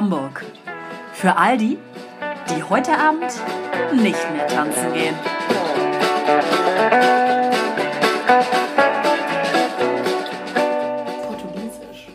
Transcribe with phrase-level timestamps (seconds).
[0.00, 0.46] Hamburg.
[1.12, 1.76] Für all die,
[2.48, 3.30] die heute Abend
[3.92, 5.14] nicht mehr tanzen gehen.
[11.26, 12.08] Portugiesisch.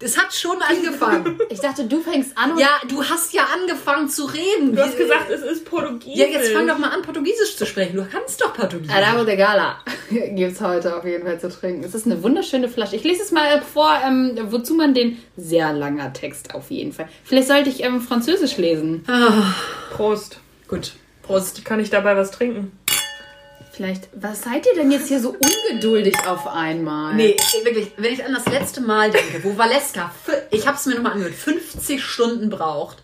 [0.00, 1.38] Es hat schon angefangen.
[1.48, 4.74] Ich dachte, du fängst an und ja, du hast ja angefangen zu reden.
[4.74, 6.18] Du hast gesagt, es ist Portugiesisch.
[6.18, 7.96] Ja, jetzt fang doch mal an, Portugiesisch zu sprechen.
[7.96, 8.96] Du kannst doch Portugiesisch.
[8.96, 9.76] Arabo de Gala
[10.34, 11.84] gibt es heute auf jeden Fall zu trinken.
[11.84, 12.96] Es ist eine wunderschöne Flasche.
[12.96, 17.08] Ich lese es mal vor, ähm, wozu man den sehr langer Text auf jeden Fall.
[17.24, 19.04] Vielleicht sollte ich ähm, Französisch lesen.
[19.92, 20.38] Prost.
[20.68, 20.92] Gut.
[21.22, 21.64] Prost.
[21.64, 22.72] Kann ich dabei was trinken?
[23.72, 27.14] Vielleicht, was seid ihr denn jetzt hier so ungeduldig auf einmal?
[27.14, 30.12] Nee, wirklich, wenn ich an das letzte Mal denke, wo Valeska,
[30.52, 32.98] ich habe es mir nochmal angehört, 50 Stunden braucht,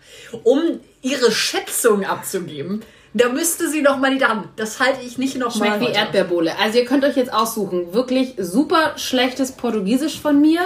[0.44, 4.48] um ihre Schätzung abzugeben, da müsste sie noch mal die Daten.
[4.56, 5.98] Das halte ich nicht noch Schmeckt mal wie heute.
[5.98, 6.58] Erdbeerbohle.
[6.58, 7.92] Also ihr könnt euch jetzt aussuchen.
[7.92, 10.60] Wirklich super schlechtes Portugiesisch von mir.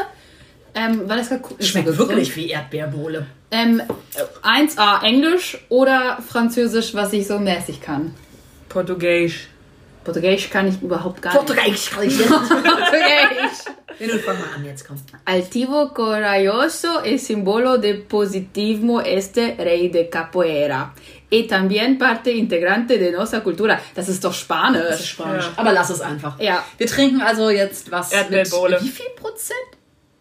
[0.75, 1.28] Ähm, weil das
[1.61, 3.27] Schmeckt wirklich wie Erdbeerbohle.
[3.51, 3.81] Ähm,
[4.42, 8.14] 1A Englisch oder Französisch, was ich so mäßig kann.
[8.69, 9.48] Portugiesisch.
[10.05, 11.47] Portugiesisch kann ich überhaupt gar nicht.
[11.47, 12.29] Portugiesisch kann ich jetzt.
[12.31, 13.65] Portugiesisch.
[14.01, 14.97] Nun fang mal an, jetzt komm.
[15.25, 20.93] Altivo corajoso el símbolo de positivismo este rey de capoeira.
[21.31, 23.81] Y también parte integrante de nuestra cultura.
[23.95, 24.83] Das ist doch Spanisch.
[24.89, 25.45] Das ist Spanisch.
[25.45, 25.53] Ja.
[25.57, 26.39] Aber lass es einfach.
[26.41, 26.65] Ja.
[26.77, 28.77] Wir trinken also jetzt was Erdbeerbohle.
[28.77, 29.59] mit wie viel Prozent?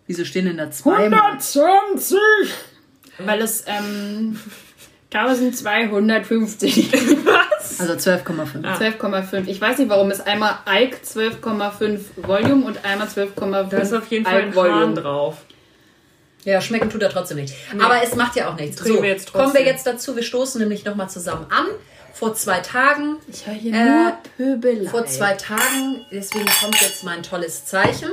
[0.07, 1.05] Wieso stehen denn da zwei?
[1.05, 2.17] 120!
[3.19, 4.39] Weil es ähm,
[5.13, 6.91] 1250.
[7.79, 8.63] Also 12,5.
[8.99, 9.47] 12,5.
[9.47, 14.07] Ich weiß nicht, warum es einmal Ike 12,5 Volume und einmal 12,5 Da ist auf
[14.07, 15.37] jeden Fall ein Hahn drauf.
[16.45, 17.53] Ja, schmecken tut er trotzdem nicht.
[17.81, 18.83] Aber es macht ja auch nichts.
[18.83, 20.15] So, wir jetzt kommen wir jetzt dazu.
[20.15, 21.67] Wir stoßen nämlich nochmal zusammen an.
[22.13, 23.15] Vor zwei Tagen.
[23.27, 24.89] Ich höre hier Äh, nur Pöbelei.
[24.89, 26.05] Vor zwei Tagen.
[26.11, 28.09] Deswegen kommt jetzt mein tolles Zeichen.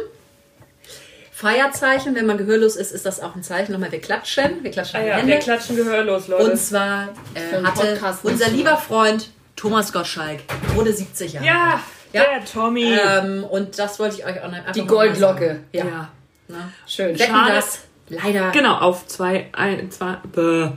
[1.33, 2.15] Feierzeichen.
[2.15, 3.73] Wenn man gehörlos ist, ist das auch ein Zeichen.
[3.73, 4.63] Nochmal, wir klatschen.
[4.63, 5.33] Wir klatschen Ah ja, Hände.
[5.33, 6.51] wir klatschen gehörlos, Leute.
[6.53, 9.31] Und zwar äh, einen hatte Podcast unser lieber Freund
[9.61, 10.41] Thomas Gottschalk,
[10.75, 11.81] wurde 70 Jahre ja.
[12.15, 12.25] Ja.
[12.25, 12.95] der Tommy.
[12.95, 15.61] Ähm, und das wollte ich euch auch Die noch mal Goldlocke.
[15.73, 15.85] Ja.
[15.85, 16.09] ja.
[16.49, 16.73] Ne?
[16.87, 17.19] Schön.
[17.19, 17.53] Wetten Schade.
[17.53, 18.53] das leider.
[18.53, 20.71] Genau, auf zwei, ein, zwei, bäh,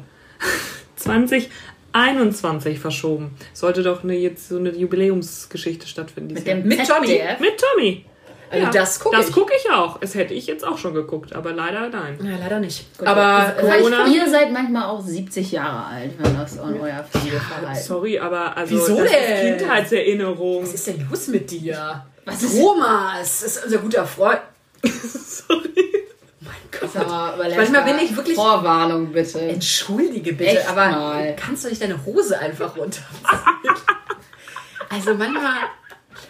[0.98, 3.38] 2021 verschoben.
[3.54, 6.34] Sollte doch eine, jetzt so eine Jubiläumsgeschichte stattfinden.
[6.34, 6.68] Mit dem.
[6.68, 7.22] Mit Tommy?
[7.40, 8.04] Mit Tommy.
[8.53, 9.34] Also das gucke Das ich.
[9.34, 10.00] gucke ich auch.
[10.00, 12.18] Das hätte ich jetzt auch schon geguckt, aber leider nein.
[12.24, 12.86] Ja, leider nicht.
[13.03, 17.75] Aber Corona- Ihr seid manchmal auch 70 Jahre alt, wenn das an euer Pflegeverhalten.
[17.84, 19.53] Sorry, aber also Wieso das denn?
[19.56, 20.64] ist Kindheitserinnerung.
[20.64, 22.06] was ist denn los mit dir?
[22.25, 24.41] Was ist- Thomas ist unser guter Freund.
[24.84, 25.74] Sorry.
[26.41, 26.94] Mein
[27.38, 29.40] Valeska, Manchmal bin ich wirklich- Vorwarnung bitte.
[29.40, 31.35] Entschuldige bitte, Echt aber mal.
[31.38, 33.02] kannst du nicht deine Hose einfach runter?
[34.90, 35.53] also manchmal.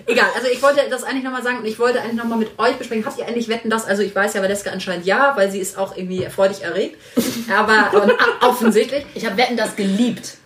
[0.05, 2.75] Egal, also ich wollte das eigentlich nochmal sagen und ich wollte eigentlich nochmal mit euch
[2.77, 3.05] besprechen.
[3.05, 3.85] Habt ihr eigentlich Wetten das?
[3.85, 6.97] Also ich weiß ja, Valeska anscheinend ja, weil sie ist auch irgendwie freudig erregt.
[7.55, 9.05] Aber und, offensichtlich.
[9.15, 10.37] Ich habe Wetten das geliebt,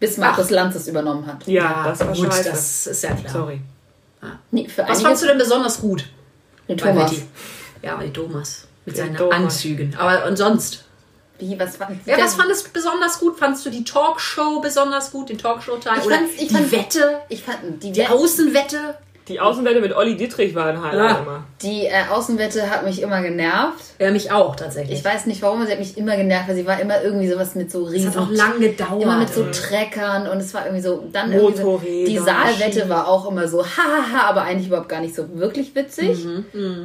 [0.00, 1.46] bis Markus Lanz es übernommen hat.
[1.46, 2.50] Ja, das war gut, scheiße.
[2.50, 3.32] das ist ja klar.
[3.32, 3.60] Sorry.
[4.50, 6.06] Nee, für Was fandst du denn besonders gut?
[6.68, 7.12] Den Thomas.
[7.82, 8.66] Ja, bei Thomas.
[8.86, 9.36] Mit Den seinen Thomas.
[9.36, 9.94] Anzügen.
[9.98, 10.83] Aber und sonst?
[11.50, 13.38] Wie, was Ja, was fandest du besonders gut?
[13.38, 15.98] Fandest du die Talkshow besonders gut, den Talkshow-Teil?
[16.00, 17.18] Ich Oder fand's- ich die fand- Wette?
[17.28, 18.78] Ich fand die, Die Wette, Außenwette?
[19.26, 21.18] Die Außenwette mit Olli Dietrich war ein Highlight Ja.
[21.22, 21.44] immer.
[21.62, 23.82] die äh, Außenwette hat mich immer genervt.
[23.98, 24.98] Ja, mich auch tatsächlich.
[24.98, 27.54] Ich weiß nicht warum, sie hat mich immer genervt, weil sie war immer irgendwie sowas
[27.54, 28.10] mit so riesen...
[28.10, 29.02] Es hat auch lang gedauert.
[29.02, 31.08] Immer mit so Treckern und es war irgendwie so...
[31.10, 35.14] Dann irgendwie so, die Saalwette war auch immer so hahaha, aber eigentlich überhaupt gar nicht
[35.14, 36.18] so wirklich witzig.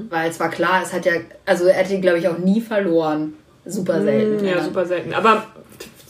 [0.09, 1.13] Weil es war klar, es hat ja...
[1.45, 3.33] Also er hätte, glaube ich, auch nie verloren.
[3.65, 4.45] Super selten.
[4.45, 5.13] Ja, super selten.
[5.13, 5.45] Aber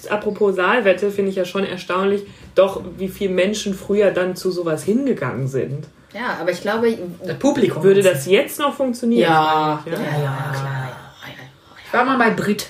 [0.10, 2.24] apropos Saalwette finde ich ja schon erstaunlich,
[2.56, 5.86] doch wie viele Menschen früher dann zu sowas hingegangen sind.
[6.14, 6.98] Ja, aber ich glaube...
[7.24, 7.84] das Publikum.
[7.84, 9.30] Würde das jetzt noch funktionieren?
[9.32, 9.84] Ja.
[9.86, 9.92] Ja.
[9.92, 10.90] Ja, ja, klar.
[11.86, 12.68] Ich war mal bei Brit.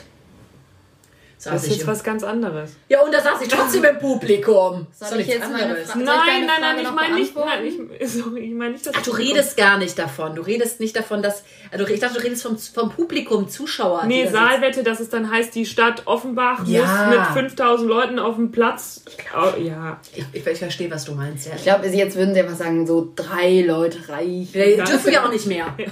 [1.41, 2.71] Saß Das ist jetzt was ganz anderes.
[2.89, 4.87] ja, und da saß ich trotzdem im Publikum.
[4.91, 7.35] Soll doch ich jetzt meine Soll ich Nein, deine nein, nein, Frage ich meine nicht,
[7.35, 10.35] nein, ich, sorry, ich meine nicht, dass Ach, du redest gar nicht davon.
[10.35, 11.45] Du redest nicht davon, dass.
[11.71, 14.03] Also ich dachte, du redest vom, vom Publikum, Zuschauer.
[14.05, 17.05] Nee, da Saalwette, dass es dann heißt, die Stadt Offenbach Ja.
[17.07, 19.01] muss mit 5000 Leuten auf dem Platz.
[19.33, 19.97] Oh, ja.
[20.13, 21.47] Ich, ich, ich verstehe, was du meinst.
[21.47, 21.53] Ja.
[21.55, 24.77] Ich glaube, jetzt würden sie einfach sagen, so drei Leute reichen.
[24.77, 25.67] Ganz dürfen ja auch nicht mehr.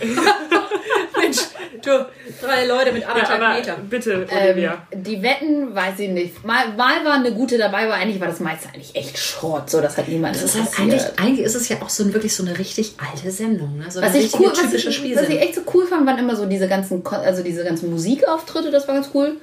[1.20, 1.38] Mensch,
[1.84, 2.06] du,
[2.42, 3.88] drei Leute mit ja anderthalb aber Metern.
[3.90, 4.88] bitte, Ähm, Olivia.
[4.94, 6.44] die Wetten, weiß ich nicht.
[6.46, 9.70] Mal, mal war eine gute dabei, aber eigentlich war das meiste eigentlich echt Schrott.
[9.70, 12.14] So, das hat niemand Das ist halt eigentlich, eigentlich ist es ja auch so ein,
[12.14, 13.78] wirklich so eine richtig alte Sendung.
[13.78, 13.86] Ne?
[13.90, 16.36] So was ich, cool, was, typische ich, was ich echt so cool fand, waren immer
[16.36, 19.38] so diese ganzen, also diese ganzen Musikauftritte, das war ganz cool.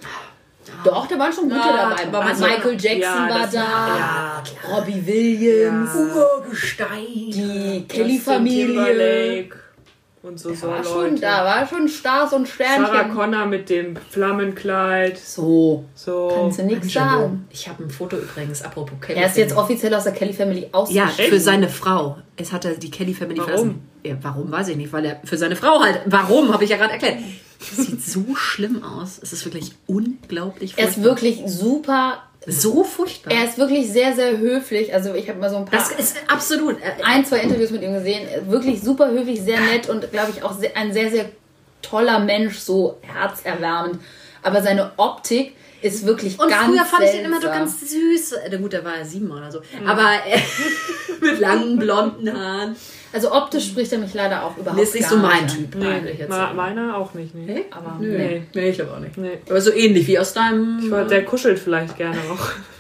[0.83, 2.07] Doch, da waren schon gute Ja, dabei.
[2.07, 3.59] aber man- Michael Jackson Ja, war da,
[3.99, 4.43] ja.
[4.75, 7.05] Robbie Williams, Urgestein.
[7.31, 9.49] die Kelly-Familie.
[10.27, 11.21] Und so War so schon, Leute.
[11.21, 13.15] da war schon Stars und Sarah Sternchen.
[13.15, 15.19] Connor mit dem Flammenkleid.
[15.19, 16.33] So, So.
[16.35, 17.47] kannst du nichts sagen.
[17.51, 19.21] Ich habe ein Foto übrigens, apropos Kelly.
[19.21, 21.31] Er ist jetzt offiziell aus der Kelly Family Ja, ausgeschrieben.
[21.31, 22.17] für seine Frau.
[22.37, 23.51] Es hat er die Kelly Family Warum?
[23.53, 23.89] verlassen.
[24.03, 26.01] Ja, warum weiß ich nicht, weil er für seine Frau halt.
[26.07, 27.19] Warum, habe ich ja gerade erklärt.
[27.59, 29.19] Das sieht so schlimm aus.
[29.23, 31.11] Es ist wirklich unglaublich Er ist furchtbar.
[31.11, 32.23] wirklich super.
[32.47, 33.33] So furchtbar.
[33.33, 34.93] Er ist wirklich sehr, sehr höflich.
[34.93, 36.81] Also ich habe mal so ein paar, das ist absolut.
[36.81, 38.27] äh, ein, zwei Interviews mit ihm gesehen.
[38.49, 41.27] Wirklich super höflich, sehr nett und glaube ich auch ein sehr, sehr
[41.83, 44.01] toller Mensch, so herzerwärmend.
[44.43, 47.59] Aber seine Optik ist wirklich Und ganz früher fand ich den immer so seltsam.
[47.61, 48.33] ganz süß.
[48.33, 49.61] Äh, Na gut, da war er sieben oder so.
[49.87, 50.39] Aber äh,
[51.21, 52.75] mit langen blonden Haaren.
[53.13, 55.55] Also optisch spricht er mich leider auch überhaupt Das ist nicht gar so mein nicht.
[55.73, 56.31] Typ eigentlich jetzt.
[56.31, 57.45] Ma- Meiner auch nicht, nee.
[57.47, 57.65] Nee?
[57.71, 58.09] Aber Nö.
[58.19, 58.43] nee.
[58.55, 59.17] Nee, ich glaube auch nicht.
[59.17, 59.39] Nee.
[59.49, 60.81] Aber so ähnlich wie aus deinem.
[60.83, 62.49] Ich wollte, der kuschelt vielleicht gerne auch.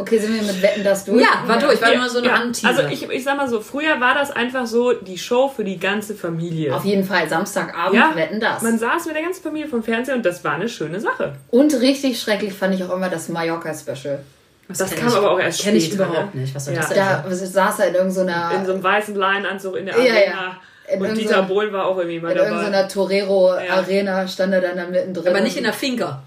[0.00, 1.20] Okay, sind wir mit Wetten das durch?
[1.22, 1.80] Ja, war durch.
[1.82, 2.68] War nur so eine Ja, Anteaser.
[2.68, 5.78] Also ich, ich sag mal so, früher war das einfach so die Show für die
[5.78, 6.74] ganze Familie.
[6.74, 8.62] Auf jeden Fall, Samstagabend ja, Wetten das.
[8.62, 11.34] Man saß mit der ganzen Familie vom Fernseher und das war eine schöne Sache.
[11.50, 14.20] Und richtig schrecklich fand ich auch immer das Mallorca-Special.
[14.68, 16.40] das das kam ich- aber auch erst Kenn ich später, überhaupt ne?
[16.42, 16.54] nicht.
[16.54, 16.80] Was soll Ja.
[16.80, 20.12] das Da saß er in irgendeiner, In so einem weißen Leinenanzug in der Ja, ja.
[20.14, 20.56] Arena.
[20.92, 22.48] In Und Dieter Bohlen war auch irgendwie mal in dabei.
[22.50, 25.28] irgendeiner Torero-Arena stand er dann da mittendrin.
[25.28, 26.22] Aber nicht in der Finca.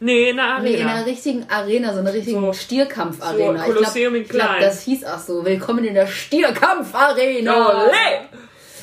[0.00, 0.62] Nee, in der Arena.
[0.62, 3.66] Nee, in einer richtigen Arena, so eine richtige So- Stierkampfarena.
[3.66, 4.60] so Kolosseum in ich glaube, klein.
[4.62, 5.44] das hieß auch so.
[5.44, 7.86] Willkommen in der Stierkampfarena.
[7.86, 8.20] Olé!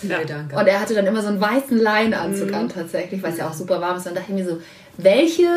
[0.02, 0.56] Nee, danke.
[0.56, 2.56] Und er hatte dann immer so einen weißen Leinenanzug Mhm.
[2.56, 4.06] an, tatsächlich, weil es ja auch super warm ist.
[4.06, 4.58] Dann dachte ich mir so,
[4.98, 5.48] welche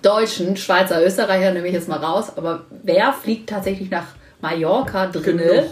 [0.00, 4.06] Deutschen, Schweizer, Österreicher nehme ich jetzt mal raus, aber wer fliegt tatsächlich nach
[4.40, 5.42] Mallorca drinne?
[5.44, 5.64] Genug.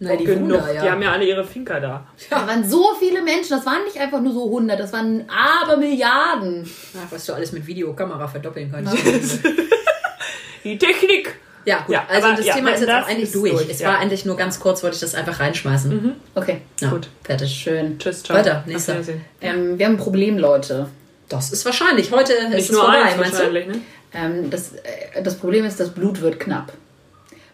[0.00, 0.50] Na, die Genug.
[0.60, 0.82] Wunder, ja.
[0.82, 2.06] Die haben ja alle ihre Finca da.
[2.28, 5.76] Da waren so viele Menschen, das waren nicht einfach nur so 100, das waren aber
[5.76, 6.68] Milliarden.
[6.98, 8.96] Ach, was du alles mit Videokamera verdoppeln kannst.
[10.64, 11.36] Die Technik!
[11.66, 11.94] Ja, gut.
[11.94, 13.52] Ja, also aber das ja, Thema ist jetzt das auch eigentlich ist durch.
[13.52, 13.88] durch, Es ja.
[13.88, 13.92] Mhm.
[13.94, 16.14] war eigentlich nur ganz kurz, wollte ich das einfach reinschmeißen.
[16.34, 17.08] Okay, Ja, Gut.
[17.22, 17.50] Fertig.
[17.54, 17.98] schön.
[17.98, 18.36] Tschüss, ciao.
[18.38, 18.96] Weiter, nächster.
[19.40, 20.88] Ähm, wir haben ein Problem, Leute.
[21.28, 22.10] Das ist wahrscheinlich.
[22.10, 23.50] Heute ist Nicht es nur vorbei, eins meinst du?
[23.50, 23.80] ne?
[24.12, 26.72] Ähm, das, äh, das Problem ist, das Blut wird knapp.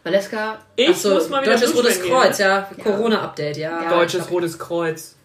[0.02, 2.70] Valeska, Ich Achso, muss mal wieder Deutsches Rotes Kreuz, gehen, ja.
[2.82, 3.82] Corona-Update, ja.
[3.82, 3.90] Ja.
[3.90, 5.16] Deutsches Rotes Kreuz.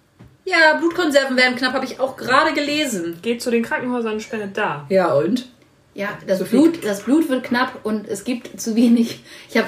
[0.43, 3.17] Ja, Blutkonserven werden knapp, habe ich auch gerade gelesen.
[3.21, 4.85] Geht zu den Krankenhäusern und spendet da.
[4.89, 5.47] Ja, und?
[5.95, 9.23] ja, das, So Blut, das Blut wird knapp und es gibt zu wenig.
[9.49, 9.67] Ich habe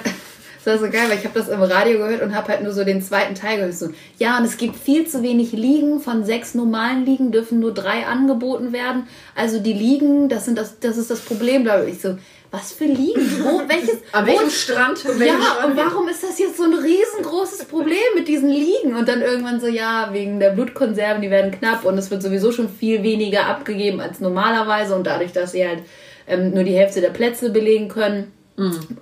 [0.67, 2.73] das war so geil, weil ich habe das im Radio gehört und habe halt nur
[2.73, 3.73] so den zweiten Teil gehört.
[3.73, 6.01] So, ja, und es gibt viel zu wenig Liegen.
[6.01, 9.07] Von sechs normalen Liegen dürfen nur drei angeboten werden.
[9.33, 11.63] Also die Liegen, das, sind das, das ist das Problem.
[11.63, 12.17] Da ich so,
[12.51, 13.21] was für Liegen?
[13.43, 13.99] Wo, welches?
[14.11, 15.03] An welchem Strand?
[15.05, 15.71] Ja, Strand?
[15.71, 18.93] und warum ist das jetzt so ein riesengroßes Problem mit diesen Liegen?
[18.97, 22.51] Und dann irgendwann so, ja, wegen der Blutkonserven, die werden knapp und es wird sowieso
[22.51, 25.83] schon viel weniger abgegeben als normalerweise und dadurch, dass sie halt
[26.27, 28.33] ähm, nur die Hälfte der Plätze belegen können,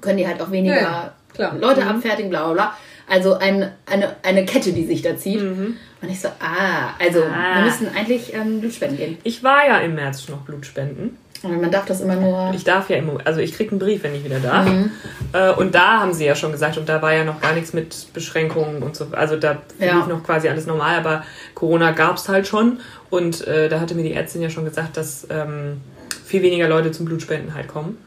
[0.01, 0.81] können die halt auch weniger Mhm.
[0.81, 1.55] Ja, klar.
[1.59, 2.77] Leute abfertigen, bla bla bla.
[3.07, 5.39] Also ein, eine, eine Kette, die sich da zieht.
[5.41, 5.77] Und
[6.09, 7.57] ich so, ah, also Ah.
[7.59, 9.17] wir müssen eigentlich ähm, Blutspenden gehen.
[9.23, 11.17] Ich war ja im März noch Blut spenden.
[11.43, 12.51] Und man darf das immer nur.
[12.55, 14.65] Ich darf ja immer, also ich krieg einen Brief, wenn ich wieder darf.
[14.67, 14.89] Mhm.
[15.33, 17.73] Äh, und da haben sie ja schon gesagt, und da war ja noch gar nichts
[17.73, 19.05] mit Beschränkungen und so.
[19.11, 19.97] Also da Ja.
[19.97, 21.23] lief noch quasi alles normal, aber
[21.53, 22.79] Corona gab's halt schon.
[23.11, 25.81] Und äh, da hatte mir die Ärztin ja schon gesagt, dass ähm,
[26.25, 27.99] viel weniger Leute zum Blutspenden halt kommen.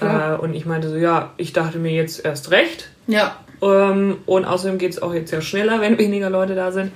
[0.00, 2.88] Äh, und ich meinte so, ja, ich dachte mir jetzt erst recht.
[3.06, 6.92] Ja, Ähm, und außerdem geht es auch jetzt ja schneller, wenn weniger Leute da sind.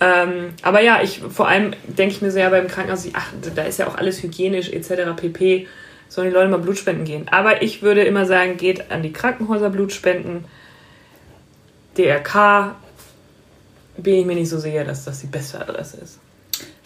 [0.00, 3.78] Ähm, aber ja, ich vor allem denke ich mir ja beim Krankenhaus, ach, da ist
[3.78, 5.14] ja auch alles hygienisch etc.
[5.16, 5.68] pp.
[6.08, 7.26] Sollen die Leute mal Blut spenden gehen.
[7.30, 10.44] Aber ich würde immer sagen, geht an die Krankenhäuser Blut spenden.
[11.96, 12.74] DRK
[13.96, 16.18] bin ich mir nicht so sicher, dass das die beste Adresse ist.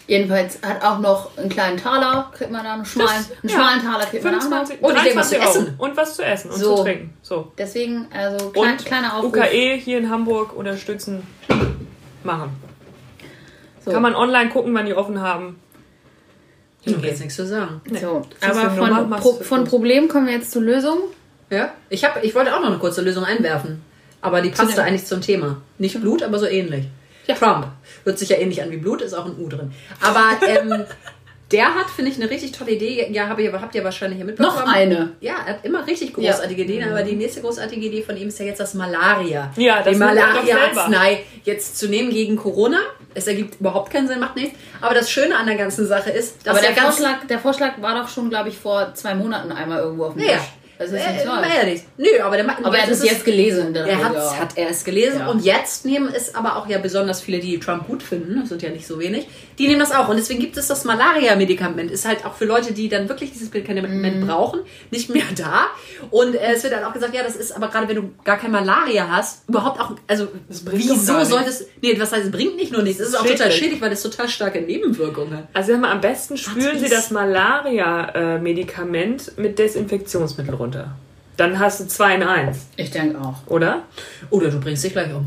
[0.07, 3.55] Jedenfalls hat auch noch einen kleinen Taler, kriegt man da einen schmalen, Das- einen ja.
[3.55, 4.43] schmalen Taler kriegt man auch noch.
[4.43, 5.65] 25, Und ich denke, was zu 23 Euro.
[5.67, 5.75] essen.
[5.79, 6.75] Und was zu essen und So.
[6.77, 7.13] zu trinken.
[7.21, 7.51] So.
[7.57, 9.33] Deswegen, also klein, Und kleiner Aufruf.
[9.33, 11.23] UKE hier in Hamburg unterstützen,
[12.23, 12.49] machen.
[13.85, 13.91] So.
[13.91, 15.59] Kann man online gucken, wann die offen haben.
[16.83, 17.81] Ich habe jetzt nichts zu sagen.
[17.99, 19.63] So, Ziehst aber von, Pro, von.
[19.65, 20.99] Problem kommen wir jetzt zur Lösung.
[21.49, 21.73] Ja?
[21.89, 23.81] Ich, hab, ich wollte auch noch eine kurze Lösung einwerfen.
[24.21, 25.61] Aber die passte eigentlich zum Thema.
[25.77, 26.85] Nicht Blut, aber so ähnlich.
[27.35, 27.67] Trump.
[28.03, 29.71] Hört sich ja ähnlich an wie Blut, ist auch ein U drin.
[30.01, 30.85] Aber ähm,
[31.51, 33.07] der hat, finde ich, eine richtig tolle Idee.
[33.11, 34.57] Ja, hab ihr, habt ihr wahrscheinlich ja mitbekommen.
[34.57, 35.13] Noch eine.
[35.21, 38.39] Ja, er hat immer richtig großartige Ideen, aber die nächste großartige Idee von ihm ist
[38.39, 39.51] ja jetzt das Malaria.
[39.55, 42.79] Ja, das die Malaria-Arznei jetzt zu nehmen gegen Corona.
[43.13, 44.57] Es ergibt überhaupt keinen Sinn, macht nichts.
[44.81, 47.39] Aber das Schöne an der ganzen Sache ist, dass Aber der er ganz Vorschlag, der
[47.39, 50.39] Vorschlag war doch schon, glaube ich, vor zwei Monaten einmal irgendwo auf dem Ja, ja.
[50.79, 51.37] Das ist Äh, nicht toll.
[51.65, 51.87] nichts.
[51.97, 52.63] Nö, aber der macht.
[52.63, 53.75] Aber er hat es jetzt gelesen.
[53.75, 54.37] Er hat, ja.
[54.39, 55.27] hat er es gelesen Ja.
[55.29, 58.61] und jetzt nehmen es aber auch ja besonders viele, die Trump gut finden, das sind
[58.61, 60.07] ja nicht so wenig, die nehmen das auch.
[60.09, 63.51] Und deswegen gibt es das Malaria-Medikament, ist halt auch für Leute, die dann wirklich dieses
[63.51, 64.27] Medikament Mhm.
[64.27, 64.59] brauchen,
[64.91, 65.65] nicht mehr da.
[66.11, 68.37] Und äh, es wird dann auch gesagt, ja, das ist aber gerade, wenn du gar
[68.37, 71.59] kein Malaria hast, überhaupt auch, also wieso gar soll nichts.
[71.59, 73.37] das, nee, was heißt, es bringt nicht nur nichts, es ist auch Schädlich.
[73.39, 75.47] total schädlich, weil das total starke Nebenwirkungen hat.
[75.53, 80.66] Also am besten spülen Sie das Malaria-Medikament mit Desinfektionsmittel runter.
[81.37, 83.35] Dann hast du zwei in eins, Ich denke auch.
[83.47, 83.83] oder?
[84.31, 85.25] Oder du bringst dich gleich um.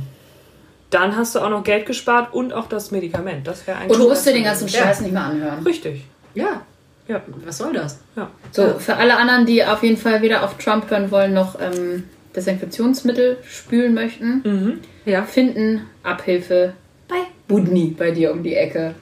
[0.90, 3.46] Dann hast du auch noch Geld gespart und auch das Medikament.
[3.46, 3.92] Das wäre eigentlich.
[3.96, 4.80] Und du musst dir den ganzen Ja.
[4.82, 5.62] Scheiß nicht mehr anhören.
[5.64, 6.04] Richtig.
[6.34, 6.62] Ja,
[7.06, 7.20] Ja.
[7.44, 8.00] was soll das?
[8.16, 8.28] ja.
[8.50, 12.04] So, für alle anderen, die auf jeden Fall weder auf Trump hören wollen, noch ähm,
[12.34, 15.22] Desinfektionsmittel spülen möchten, Ja.
[15.24, 16.72] finden Abhilfe
[17.08, 17.16] bei
[17.48, 18.94] Budni bei dir um die Ecke.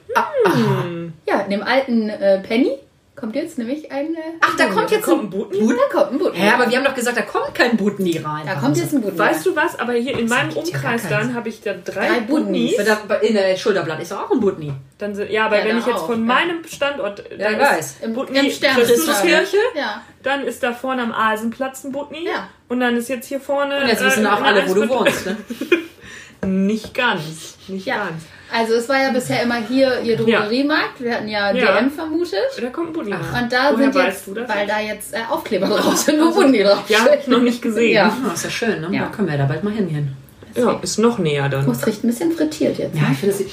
[1.27, 2.71] Ja, in dem alten äh, Penny
[3.19, 4.15] kommt jetzt nämlich ein.
[4.41, 5.67] Ach, da kommt jetzt Kommt ein Butni?
[5.67, 6.39] Da kommt ein Budni.
[6.39, 8.45] Hä, aber wir haben doch gesagt, da kommt kein Butni rein.
[8.45, 9.17] da kommt jetzt ein Budni.
[9.19, 9.77] Weißt du was?
[9.79, 12.83] Aber hier in meinem ja Umkreis dann habe ich da drei, Drei.
[13.07, 14.73] Da- In der Schulterblatt ist doch auch ein Butni.
[14.97, 16.33] Dann sind, ja, aber Ja, wenn ich jetzt auch, von ja.
[16.33, 17.23] meinem Standort.
[17.31, 18.35] Ja, dann ich ist weiß.
[18.35, 19.57] Im, Stern Christuskirche.
[19.75, 20.01] Ja.
[20.23, 22.25] Dann ist da vorne am Asenplatz ein Butni.
[22.25, 22.49] Ja.
[22.67, 23.81] Und dann ist jetzt hier vorne.
[23.81, 25.25] Und jetzt wissen äh, auch in alle, wo du wohnst.
[25.25, 25.37] Ne?
[26.45, 27.57] Nicht ganz.
[27.67, 28.05] Nicht Ja.
[28.09, 28.23] ganz.
[28.51, 30.99] Also es war ja bisher immer hier ihr Drogeriemarkt.
[31.01, 31.79] Wir hatten ja, Ja.
[31.79, 32.33] DM vermutet.
[32.59, 33.43] Da kommt ein Butni rein.
[33.43, 34.49] Und da sind jetzt, du das?
[34.49, 37.61] weil da jetzt äh, Aufkleber drauf sind, wo Budni drauf Ja, hab ich noch nicht
[37.61, 37.93] gesehen.
[37.93, 38.17] Ja.
[38.27, 38.89] Ah, ist ja schön, ne?
[38.91, 39.03] Ja.
[39.03, 40.13] Da können wir ja da bald mal hingehen.
[40.55, 41.67] Ja, ist noch näher dann.
[41.67, 42.95] Oh, es riecht ein bisschen frittiert jetzt.
[42.97, 43.45] Ja, ich finde das.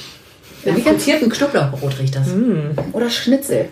[0.77, 2.29] Wie frittierten Knoblauchbrot riecht das.
[2.93, 3.69] Oder Schnitzel.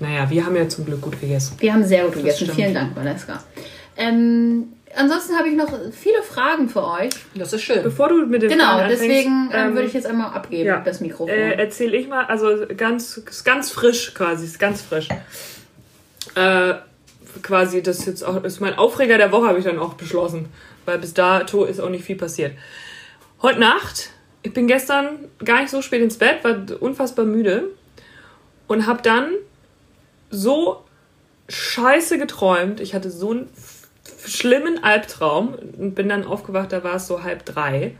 [0.00, 1.56] Naja, wir haben ja zum Glück gut gegessen.
[1.58, 2.44] Wir haben sehr gut gegessen.
[2.44, 2.54] stimmt.
[2.54, 3.42] Vielen Dank, Valeska.
[3.96, 7.10] Ähm, ansonsten habe ich noch viele Fragen für euch.
[7.34, 7.82] Das ist schön.
[7.82, 10.66] Bevor du mit dem Genau, Fragen anfängst, deswegen ähm, ähm, würde ich jetzt einmal abgeben,
[10.66, 11.28] ja, das Mikrofon.
[11.28, 15.08] Äh, erzähle ich mal, also ganz, ist ganz frisch quasi, ist ganz frisch.
[16.34, 16.74] Äh,
[17.42, 20.48] quasi, das ist jetzt auch, ist mein Aufreger der Woche, habe ich dann auch beschlossen.
[20.84, 22.52] Weil bis dato ist auch nicht viel passiert.
[23.42, 24.10] Heute Nacht,
[24.42, 27.70] ich bin gestern gar nicht so spät ins Bett, war unfassbar müde
[28.66, 29.30] und habe dann
[30.30, 30.84] so
[31.48, 32.80] scheiße geträumt.
[32.80, 33.50] Ich hatte so einen
[34.26, 37.96] schlimmen Albtraum und bin dann aufgewacht, da war es so halb drei.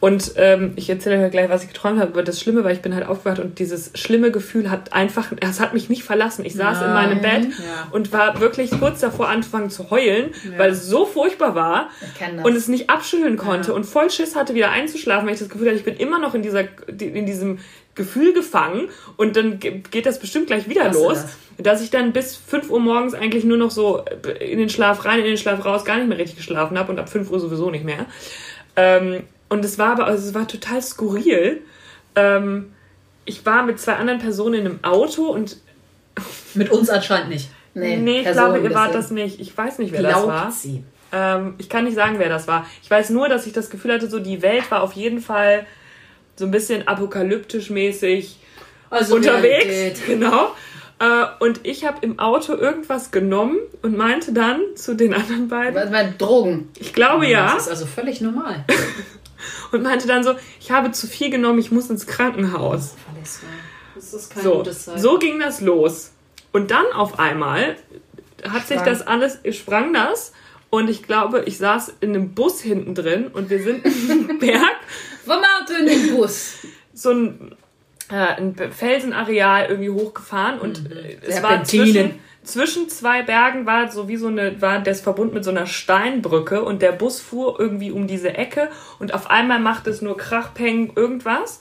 [0.00, 2.12] Und ähm, ich erzähle euch gleich, was ich geträumt habe.
[2.12, 5.60] Aber das Schlimme war, ich bin halt aufgewacht und dieses schlimme Gefühl hat einfach, es
[5.60, 6.44] hat mich nicht verlassen.
[6.46, 7.88] Ich saß in meinem Bett Ja.
[7.92, 12.44] und war wirklich kurz davor angefangen zu heulen, weil es so furchtbar war das.
[12.46, 15.66] und es nicht abschütteln konnte und voll Schiss hatte, wieder einzuschlafen, weil ich das Gefühl
[15.68, 16.64] hatte, ich bin immer noch in dieser,
[16.98, 17.58] in diesem
[17.94, 18.88] Gefühl gefangen
[19.18, 21.24] und dann ge- geht das bestimmt gleich wieder Hasse los.
[21.58, 24.02] Dass ich dann bis 5 Uhr morgens eigentlich nur noch so
[24.38, 26.98] in den Schlaf rein, in den Schlaf raus, gar nicht mehr richtig geschlafen habe und
[26.98, 28.06] ab 5 Uhr sowieso nicht mehr.
[28.76, 31.60] Ähm, und es war aber, also es war total skurril.
[32.16, 32.72] Ähm,
[33.26, 35.58] ich war mit zwei anderen Personen in einem Auto und
[36.54, 37.50] Mit uns anscheinend nicht.
[37.74, 39.40] nee, nee, ich Person glaube, ihr wart das nicht.
[39.40, 40.42] Ich weiß nicht, wer das war.
[40.42, 40.82] Glaubt sie.
[41.12, 42.66] Ähm, ich kann nicht sagen, wer das war.
[42.82, 45.66] Ich weiß nur, dass ich das Gefühl hatte, so die Welt war auf jeden Fall
[46.36, 48.38] so ein bisschen apokalyptisch mäßig
[48.90, 50.00] Also unterwegs.
[50.06, 50.54] Genau.
[50.98, 55.74] Äh, und ich habe im Auto irgendwas genommen und meinte dann zu den anderen beiden,
[55.74, 56.68] war Drogen?
[56.78, 58.64] ich glaube ja, Das ist also völlig normal.
[59.72, 62.94] und meinte dann so, ich habe zu viel genommen, ich muss ins Krankenhaus.
[63.94, 65.00] Das ist kein So, gutes Zeichen.
[65.00, 66.12] so ging das los.
[66.52, 67.76] Und dann auf einmal
[68.48, 68.84] hat sich Sprang.
[68.92, 70.32] das alles, sprang das.
[70.70, 74.76] Und ich glaube, ich saß in einem Bus hinten drin und wir sind einen Berg,
[75.24, 76.54] Vom Auto in den Bus.
[76.94, 77.56] so ein,
[78.08, 84.08] äh, ein Felsenareal irgendwie hochgefahren und äh, es war zwischen, zwischen zwei Bergen war so
[84.08, 87.90] wie so eine, war das verbunden mit so einer Steinbrücke und der Bus fuhr irgendwie
[87.90, 91.60] um diese Ecke und auf einmal machte es nur Krach, Peng, irgendwas.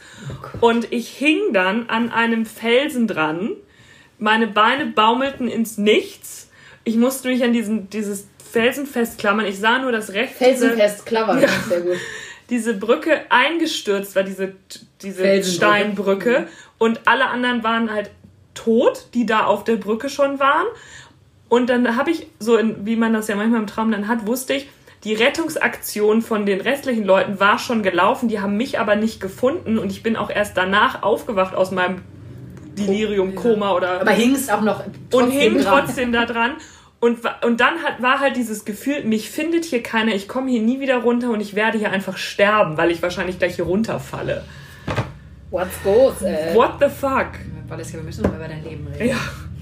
[0.61, 3.51] Und ich hing dann an einem Felsen dran.
[4.17, 6.49] Meine Beine baumelten ins Nichts.
[6.85, 9.45] Ich musste mich an diesen, dieses Felsen festklammern.
[9.45, 10.37] Ich sah nur das rechts.
[10.37, 11.39] Felsenfest, clever.
[11.39, 11.49] Ja.
[11.67, 11.97] Sehr gut.
[12.49, 14.53] diese Brücke eingestürzt war, diese,
[15.01, 15.43] diese.
[15.43, 16.47] Steinbrücke.
[16.77, 18.09] Und alle anderen waren halt
[18.63, 20.67] tot, die da auf der Brücke schon waren.
[21.47, 24.27] Und dann habe ich, so in, wie man das ja manchmal im Traum dann hat,
[24.27, 24.69] wusste ich,
[25.03, 29.79] die Rettungsaktion von den restlichen Leuten war schon gelaufen, die haben mich aber nicht gefunden
[29.79, 32.01] und ich bin auch erst danach aufgewacht aus meinem
[32.77, 35.85] Delirium, Koma oder Aber hingst auch noch und hing dran.
[35.85, 36.55] trotzdem da dran.
[36.99, 40.61] Und, und dann hat, war halt dieses Gefühl, mich findet hier keiner, ich komme hier
[40.61, 44.43] nie wieder runter und ich werde hier einfach sterben, weil ich wahrscheinlich gleich hier runterfalle.
[45.49, 46.53] What's goes, ey.
[46.53, 47.27] What the fuck?
[47.69, 49.09] Valeska, wir müssen noch mal über dein Leben reden.
[49.09, 49.17] Ja,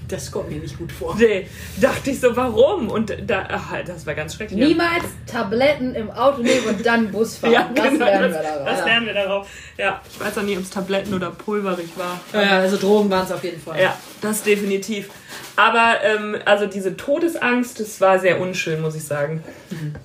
[0.08, 1.14] Das kommt mir nicht gut vor.
[1.18, 1.46] nee,
[1.80, 2.88] dachte ich so, warum?
[2.90, 4.58] Und da, ach, das war ganz schrecklich.
[4.68, 7.52] Niemals Tabletten im Auto nehmen und dann Bus fahren.
[7.52, 8.68] ja, das genau, lernen das, wir daraus.
[8.70, 9.48] das lernen wir darauf.
[9.76, 12.18] Ja, ich weiß auch nie, ob es Tabletten oder pulverig war.
[12.32, 13.80] Ja, also Drogen waren es auf jeden Fall.
[13.80, 15.10] Ja, Das definitiv.
[15.54, 19.42] Aber ähm, also diese Todesangst, das war sehr unschön, muss ich sagen.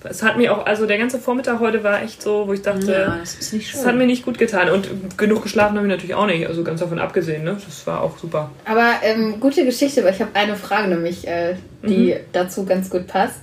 [0.04, 2.90] Es hat mir auch, also der ganze Vormittag heute war echt so, wo ich dachte,
[2.92, 3.78] Ja, das ist nicht schön.
[3.80, 4.70] das hat mir nicht gut getan.
[4.70, 7.56] Und genug geschlafen habe ich natürlich auch nicht, also ganz davon abgesehen, ne?
[7.64, 8.50] Das war auch super.
[8.64, 12.20] Aber ähm, gute Geschichte, weil ich habe eine Frage nämlich, äh, die Mhm.
[12.32, 13.40] dazu ganz gut passt.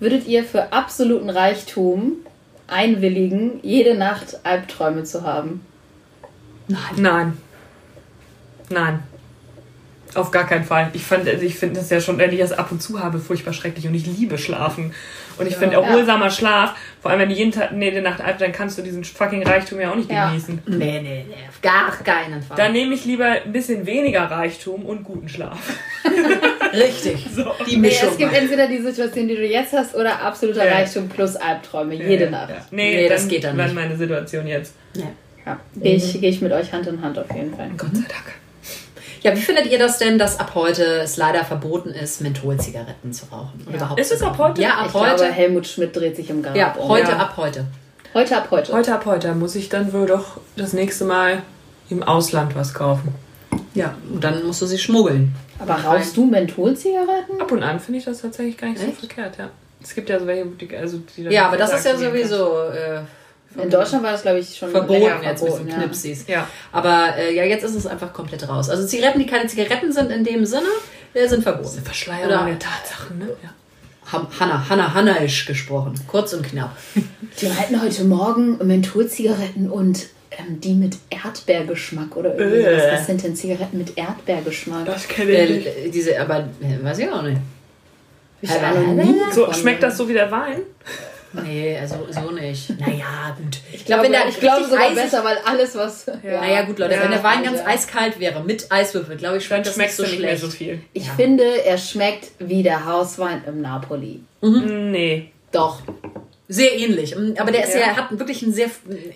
[0.00, 2.12] Würdet ihr für absoluten Reichtum
[2.68, 5.60] einwilligen, jede Nacht Albträume zu haben?
[6.96, 7.36] Nein.
[8.68, 9.02] Nein.
[10.16, 10.90] Auf gar keinen Fall.
[10.94, 13.18] Ich, fand- also ich finde das ja schon, wenn ich das ab und zu habe,
[13.18, 13.86] furchtbar schrecklich.
[13.86, 14.92] Und ich liebe Schlafen.
[15.38, 15.82] Und ich finde Ja.
[15.82, 18.82] erholsamer Schlaf, vor allem wenn du jeden Tag, nee, die Nacht alt, dann kannst du
[18.82, 20.28] diesen fucking Reichtum ja auch nicht Ja.
[20.30, 20.60] genießen.
[20.66, 22.56] Nee, nee, nee, auf gar keinen Fall.
[22.56, 25.58] Dann nehme ich lieber ein bisschen weniger Reichtum und guten Schlaf.
[26.72, 27.26] Richtig.
[27.66, 28.08] Die Nee, Mischung.
[28.10, 30.72] es gibt entweder die Situation, die du jetzt hast, oder absoluter Ja.
[30.74, 32.50] Reichtum plus Albträume, jede Ja, Nacht.
[32.50, 32.56] ja.
[32.70, 33.74] Nee, Nee, das geht dann nicht.
[33.74, 34.74] meine Situation jetzt.
[34.94, 35.04] ja.
[35.44, 35.60] Ja.
[35.76, 37.70] Gehe ich, geh ich mit euch Hand in Hand auf jeden Fall.
[37.76, 38.34] Gott sei Dank.
[39.22, 43.26] Ja, wie findet ihr das denn, dass ab heute es leider verboten ist, Mentholzigaretten zu
[43.26, 43.64] rauchen?
[43.66, 44.60] Oder überhaupt Ist zu es ab heute?
[44.62, 45.16] Ja, ab ich heute.
[45.16, 46.88] glaube, Helmut Schmidt dreht sich im Grab ja, um.
[46.88, 47.16] heute Ja.
[47.18, 47.66] ab heute.
[48.14, 48.72] Heute ab heute.
[48.72, 51.42] Heute ab heute muss ich dann wohl doch das nächste Mal
[51.90, 53.14] im Ausland was kaufen.
[53.74, 55.34] Ja, und dann musst du sie schmuggeln.
[55.58, 57.40] Aber rauchst du Mentholzigaretten?
[57.40, 59.00] Ab und an finde ich das tatsächlich gar nicht Echt?
[59.00, 59.50] so verkehrt, ja.
[59.82, 63.00] Es gibt ja so welche, die, also die Ja, aber das ist ja sowieso äh,
[63.62, 66.24] In Deutschland war das, glaube ich, schon verboten länger jetzt mit verboten, den Knipsis.
[66.26, 66.46] Ja.
[66.72, 68.68] Aber äh, ja, jetzt ist es einfach komplett raus.
[68.70, 70.66] Also Zigaretten, die keine Zigaretten sind in dem Sinne,
[71.14, 71.80] äh, sind verboten.
[71.82, 73.28] Verschleierung Oder- der Tatsachen, ne?
[73.42, 73.50] Ja.
[74.38, 75.94] Hanna, Hanna, Hannaisch gesprochen.
[76.06, 76.76] Kurz und knapp.
[77.40, 82.78] Die hatten heute Morgen Mentholzigaretten und ähm, die mit Erdbeergeschmack oder irgendwie Äh.
[82.80, 82.92] sowas.
[83.00, 84.84] Was sind denn Zigaretten mit Erdbeergeschmack?
[84.86, 85.66] Das kenne ich nicht.
[85.66, 87.38] Äh, diese, aber äh, weiß ich auch nicht.
[88.42, 88.50] Ich
[89.32, 90.60] So, schmeckt das so wie der Wein?
[91.32, 92.70] Nee, also so nicht.
[92.80, 93.58] Naja, gut.
[93.72, 96.06] Ich glaube, wenn der ich glaube sogar eisig- besser, weil alles, was.
[96.06, 96.40] Ja.
[96.40, 97.02] Naja, gut, Leute, Ja.
[97.02, 97.66] wenn der Wein ganz Ja.
[97.66, 100.42] eiskalt wäre, mit Eiswürfel, glaube ich, schmeckt das nicht so du nicht mehr schlecht.
[100.42, 100.80] so viel.
[100.92, 104.20] Ich finde, er schmeckt wie der Hauswein im Napoli.
[104.40, 105.30] Nee.
[105.52, 105.82] Doch.
[106.48, 107.16] Sehr ähnlich.
[107.16, 107.96] Mm, Aber der ist ja, Ja.
[107.96, 108.68] hat wirklich einen sehr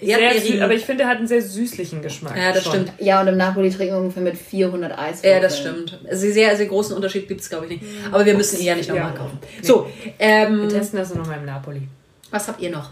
[0.02, 2.36] Sehr süß, aber ich finde, er hat einen sehr süßlichen Geschmack.
[2.36, 2.72] ja, das schon.
[2.72, 2.92] stimmt.
[2.98, 5.34] Ja, und im Napoli trinken wir ungefähr mit 400 Eiswürfeln.
[5.34, 6.00] Ja, das stimmt.
[6.10, 7.84] Also sehr, sehr großen Unterschied gibt es, glaube ich, nicht.
[8.10, 9.16] Aber wir müssen ihn ja nicht nochmal Ja.
[9.16, 9.38] kaufen.
[9.62, 9.88] So,
[10.18, 11.82] ähm, Wir testen das nochmal im Napoli.
[12.30, 12.90] Was habt ihr noch?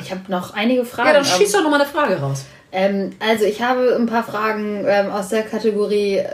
[0.00, 1.08] Ich habe noch einige Fragen.
[1.08, 2.44] Ja, dann schieß doch nochmal eine Frage raus.
[2.70, 6.28] Ähm, also ich habe ein paar Fragen ähm, aus der Kategorie, äh,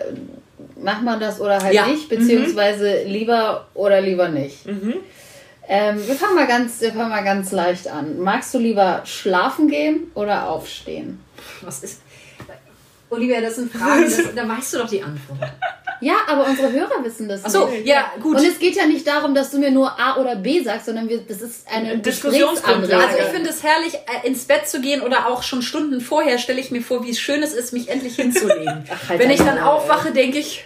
[0.83, 1.87] macht man das oder halt Ja.
[1.87, 4.67] nicht, beziehungsweise lieber oder lieber nicht.
[4.67, 8.19] Ähm, wir, fangen mal ganz, wir fangen mal ganz leicht an.
[8.19, 11.21] Magst du lieber schlafen gehen oder aufstehen?
[11.63, 12.01] Was ist...
[13.09, 15.39] Olivia, das sind Fragen, das, da weißt du doch die Antwort.
[16.01, 17.87] Ja, aber unsere Hörer wissen das Achso, nicht.
[17.87, 18.37] ja, gut.
[18.39, 21.09] Und es geht ja nicht darum, dass du mir nur A oder B sagst, sondern
[21.09, 22.81] wir, das ist eine Diskussionsgrundlage.
[22.81, 23.09] Gesprächsanregung.
[23.09, 26.39] Also ich finde es herrlich, äh, ins Bett zu gehen oder auch schon Stunden vorher
[26.39, 28.85] stelle ich mir vor, wie schön es ist, mich endlich hinzulegen.
[28.91, 30.65] Ach, halt Wenn ich dann aufwache, denke ich,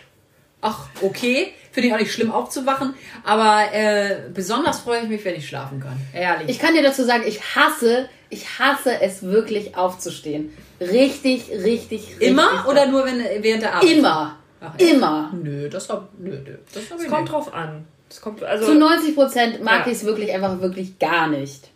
[0.60, 1.52] ach, okay.
[1.70, 5.80] Finde ich auch nicht schlimm aufzuwachen, aber äh, besonders freue ich mich, wenn ich schlafen
[5.80, 5.96] kann.
[6.12, 6.48] Ehrlich.
[6.48, 10.52] Ich kann dir dazu sagen, ich hasse, ich hasse es wirklich aufzustehen.
[10.80, 12.20] Richtig, richtig, richtig.
[12.20, 13.90] Immer oder nur wenn, während der Arbeit?
[13.90, 14.38] Immer.
[14.60, 14.72] Ach?
[14.78, 15.32] Immer.
[15.42, 17.32] Nö, das hab, nö, nö, das hab ich Es kommt nicht.
[17.32, 17.84] drauf an.
[18.10, 19.92] Es kommt, also, Zu 90 Prozent mag Ja.
[19.92, 21.68] ich es wirklich einfach wirklich gar nicht.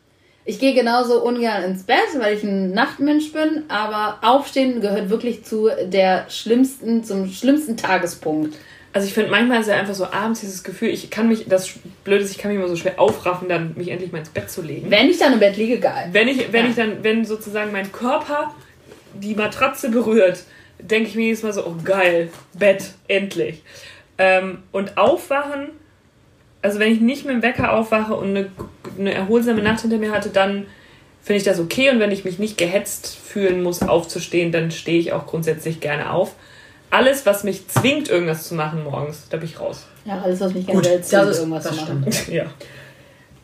[0.44, 5.44] Ich gehe genauso ungern ins Bett, weil ich ein Nachtmensch bin, aber Aufstehen gehört wirklich
[5.44, 8.56] zu der schlimmsten, zum schlimmsten Tagespunkt.
[8.94, 11.70] also ich finde manchmal ist ja einfach so abends dieses Gefühl, ich kann mich, das
[12.02, 14.50] Blöde ist, ich kann mich immer so schwer aufraffen, dann mich endlich mal ins Bett
[14.50, 14.90] zu legen.
[14.90, 16.08] Wenn ich dann im Bett liege, geil.
[16.12, 16.70] Wenn ich, wenn Ja.
[16.70, 18.52] ich dann, wenn sozusagen mein Körper
[19.14, 20.42] die Matratze berührt,
[20.82, 23.62] denke ich mir jedes Mal so, oh geil, Bett, endlich.
[24.18, 25.68] Ähm, und aufwachen,
[26.60, 28.50] also wenn ich nicht mit dem Wecker aufwache und eine,
[28.98, 30.66] eine erholsame Nacht hinter mir hatte, dann
[31.22, 31.90] finde ich das okay.
[31.90, 36.10] Und wenn ich mich nicht gehetzt fühlen muss, aufzustehen, dann stehe ich auch grundsätzlich gerne
[36.12, 36.34] auf.
[36.90, 39.86] Alles, was mich zwingt, irgendwas zu machen morgens, da bin ich raus.
[40.04, 42.06] Ja, alles, was mich Gut, generell das zwingt, ist- irgendwas das zu machen.
[42.30, 42.44] ja.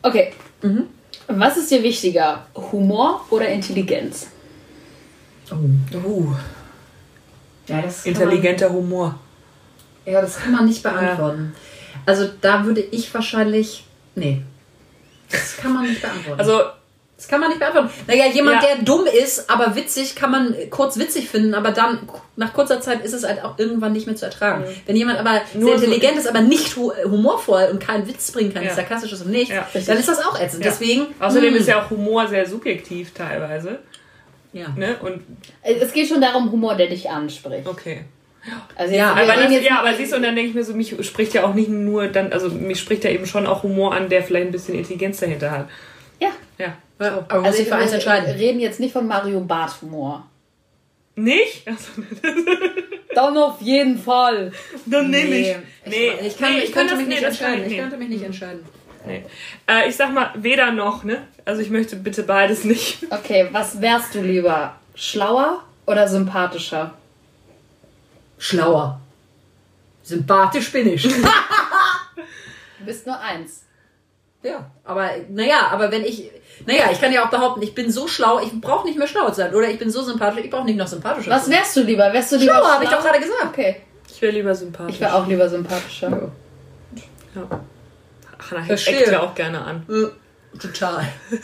[0.01, 0.31] Okay.
[1.27, 2.45] Was ist dir wichtiger?
[2.55, 4.27] Humor oder Intelligenz?
[5.51, 6.33] Uh,
[7.69, 9.15] Ja, intelligenter Humor.
[10.05, 11.53] Ja, das kann man nicht beantworten.
[12.05, 13.85] Also da würde ich wahrscheinlich.
[14.15, 14.41] Nee.
[15.31, 16.39] Das kann man nicht beantworten.
[16.39, 16.61] Also
[17.15, 17.89] das kann man nicht beantworten.
[18.07, 18.69] Naja, jemand, Ja.
[18.75, 21.99] der dumm ist, aber witzig, kann man kurz witzig finden, aber dann
[22.37, 24.63] nach kurzer Zeit ist es halt auch irgendwann nicht mehr zu ertragen.
[24.87, 25.59] Wenn jemand aber Mhm.
[25.59, 28.73] Nur sehr so- intelligent ist, aber nicht hu humorvoll und keinen Witz bringen kann, Ja.
[28.73, 29.67] sarkastisch ist und nicht, Ja.
[29.73, 30.63] dann ist das auch ätzend.
[30.63, 30.71] Ja.
[30.71, 31.07] Deswegen.
[31.19, 33.79] Außerdem hm, ist ja auch Humor sehr subjektiv teilweise.
[34.53, 34.69] Ja.
[34.69, 34.97] Ne?
[35.01, 35.21] Und
[35.61, 37.67] Es geht schon darum, Humor, der dich anspricht.
[37.67, 38.01] okay.
[38.75, 40.73] Also Ja, wir Aber das, ja, aber siehst du, und dann denke ich mir so,
[40.73, 43.93] mich spricht ja auch nicht nur dann, also mich spricht ja eben schon auch Humor
[43.93, 45.69] an, der vielleicht ein bisschen Intelligenz dahinter hat.
[46.19, 46.29] Ja.
[46.57, 46.73] Ja.
[46.99, 48.31] Ja, aber muss Also sich für eins wir entscheiden.
[48.35, 50.25] reden jetzt nicht von Mario Barth Humor.
[51.15, 51.65] Nicht?
[53.15, 54.51] Dann auf jeden Fall.
[54.85, 55.55] Dann nehme ich.
[55.85, 57.65] Nee, ich, kann, nee, ich, könnte das- mich nicht entscheiden.
[57.65, 58.61] ich Ich könnte mich nicht entscheiden.
[59.05, 59.23] Nee.
[59.67, 61.25] Äh, ich sag mal, weder noch, ne?
[61.45, 63.05] Also ich möchte bitte beides nicht.
[63.11, 64.75] Okay, was wärst du lieber?
[64.95, 66.93] Schlauer oder sympathischer?
[68.37, 68.99] Schlauer.
[70.03, 71.07] Sympathisch bin ich.
[72.79, 73.63] Du bist nur eins.
[74.41, 76.31] ja, aber naja, aber wenn ich.
[76.65, 79.27] Naja, ich kann ja auch behaupten, ich bin so schlau, ich brauche nicht mehr schlau
[79.29, 79.53] zu sein.
[79.53, 81.59] Oder ich bin so sympathisch, ich brauche nicht noch sympathischer Was zu sein.
[81.59, 82.13] wärst du lieber?
[82.13, 83.47] Wärst du lieber Schlauer, habe ich doch gerade gesagt.
[83.49, 84.95] Okay, Ich wäre lieber sympathisch.
[84.95, 86.31] ich wäre auch lieber sympathischer.
[87.35, 87.59] Ja.
[88.51, 89.85] Hannah eckt ja auch gerne an.
[90.59, 91.05] Total.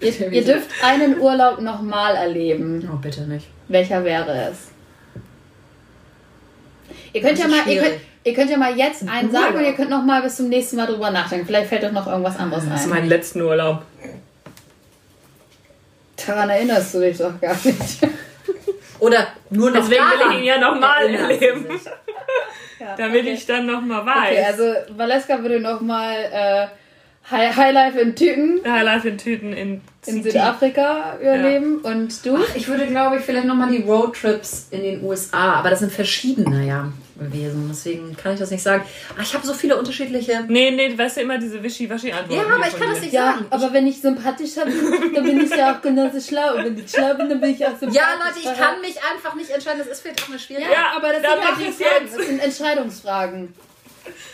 [0.00, 2.86] Ihr, ihr dürft einen Urlaub nochmal erleben.
[2.92, 3.46] Oh, bitte nicht.
[3.68, 4.68] Welcher wäre es?
[7.14, 9.60] Ihr könnt, ja mal, ihr, könnt, ihr könnt ja mal jetzt einen sagen Urlaub.
[9.60, 11.46] und ihr könnt noch mal bis zum nächsten Mal drüber nachdenken.
[11.46, 12.90] Vielleicht fällt euch noch irgendwas anderes Das ist ein.
[12.90, 13.82] mein letzten Urlaub.
[16.26, 17.98] Daran erinnerst du dich doch gar nicht.
[18.98, 21.66] Oder nur noch Deswegen will daran ich ihn ja nochmal erleben.
[22.78, 23.32] Damit okay.
[23.32, 24.30] ich dann nochmal weiß.
[24.30, 26.66] Okay, also Valeska würde noch mal äh,
[27.30, 30.22] High, Highlife in Tüten Highlife in Tüten in, in.
[30.22, 31.78] Südafrika überleben.
[31.78, 32.38] Und du?
[32.54, 36.64] Ich würde, glaube ich, vielleicht nochmal die Roadtrips in den USA, aber das sind verschiedene
[36.64, 37.66] ja gewesen.
[37.68, 38.84] Deswegen kann ich das nicht sagen.
[39.18, 40.44] Ah, ich habe so viele unterschiedliche.
[40.46, 42.34] Nee, nee, weißt du immer diese Wischi-Waschi-Antworten.
[42.48, 43.46] Ja, aber ich kann das nicht Ja, sagen.
[43.50, 46.54] aber wenn ich sympathischer bin, dann bin ich ja auch genauso schlau.
[46.56, 47.96] Und wenn ich schlau bin, dann bin ich auch sympathisch.
[47.96, 49.78] Ja, Leute, ich kann mich einfach nicht entscheiden.
[49.80, 50.66] Das ist vielleicht auch eine schwierige.
[50.68, 52.04] Ja, Ja, aber das dann sind halt Fragen.
[52.04, 52.18] jetzt.
[52.18, 53.54] Das sind Entscheidungsfragen.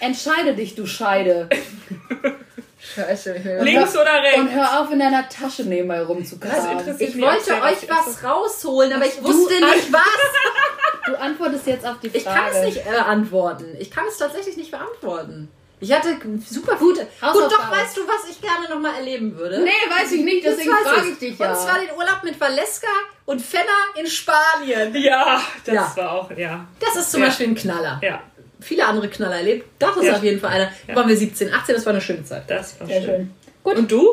[0.00, 1.48] Entscheide dich, du Scheide.
[2.94, 3.32] Scheiße.
[3.62, 4.52] Links oder Und rechts?
[4.52, 6.78] hör auf, in deiner Tasche nebenbei rumzukramen.
[6.78, 10.00] interessiert Ich wollte euch was rausholen, aber ich Du- wusste nicht was.
[11.06, 12.18] Du antwortest jetzt auf die Frage.
[12.18, 13.76] Ich kann es nicht beantworten.
[13.78, 15.48] Ich kann es tatsächlich nicht beantworten.
[15.80, 16.16] Ich hatte
[16.48, 17.00] super gute.
[17.00, 19.62] Gut, doch weißt du, was ich gerne nochmal erleben würde?
[19.64, 21.50] Nee, weiß ich nicht, deswegen frage ich dich ja.
[21.50, 22.86] Und zwar den Urlaub mit Valeska
[23.24, 23.66] und Fenner
[23.96, 24.94] in Spanien.
[24.94, 25.92] Ja, das Ja.
[25.96, 26.66] war auch, ja.
[26.78, 27.26] Das ist zum Ja.
[27.26, 27.98] Beispiel ein Knaller.
[28.00, 28.20] Ja,
[28.62, 29.66] Viele andere Knaller erlebt.
[29.78, 30.14] Das ist Ja.
[30.14, 30.64] auf jeden Fall einer.
[30.86, 30.96] Da Ja.
[30.96, 32.44] waren wir 17, 18, das war eine schöne Zeit.
[32.48, 33.10] das war Sehr schön.
[33.10, 33.30] schön.
[33.64, 33.76] Gut.
[33.76, 34.08] Und du?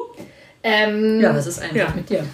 [0.64, 1.94] Ähm, Ja, was ist eigentlich Ja.
[1.96, 2.26] mit dir?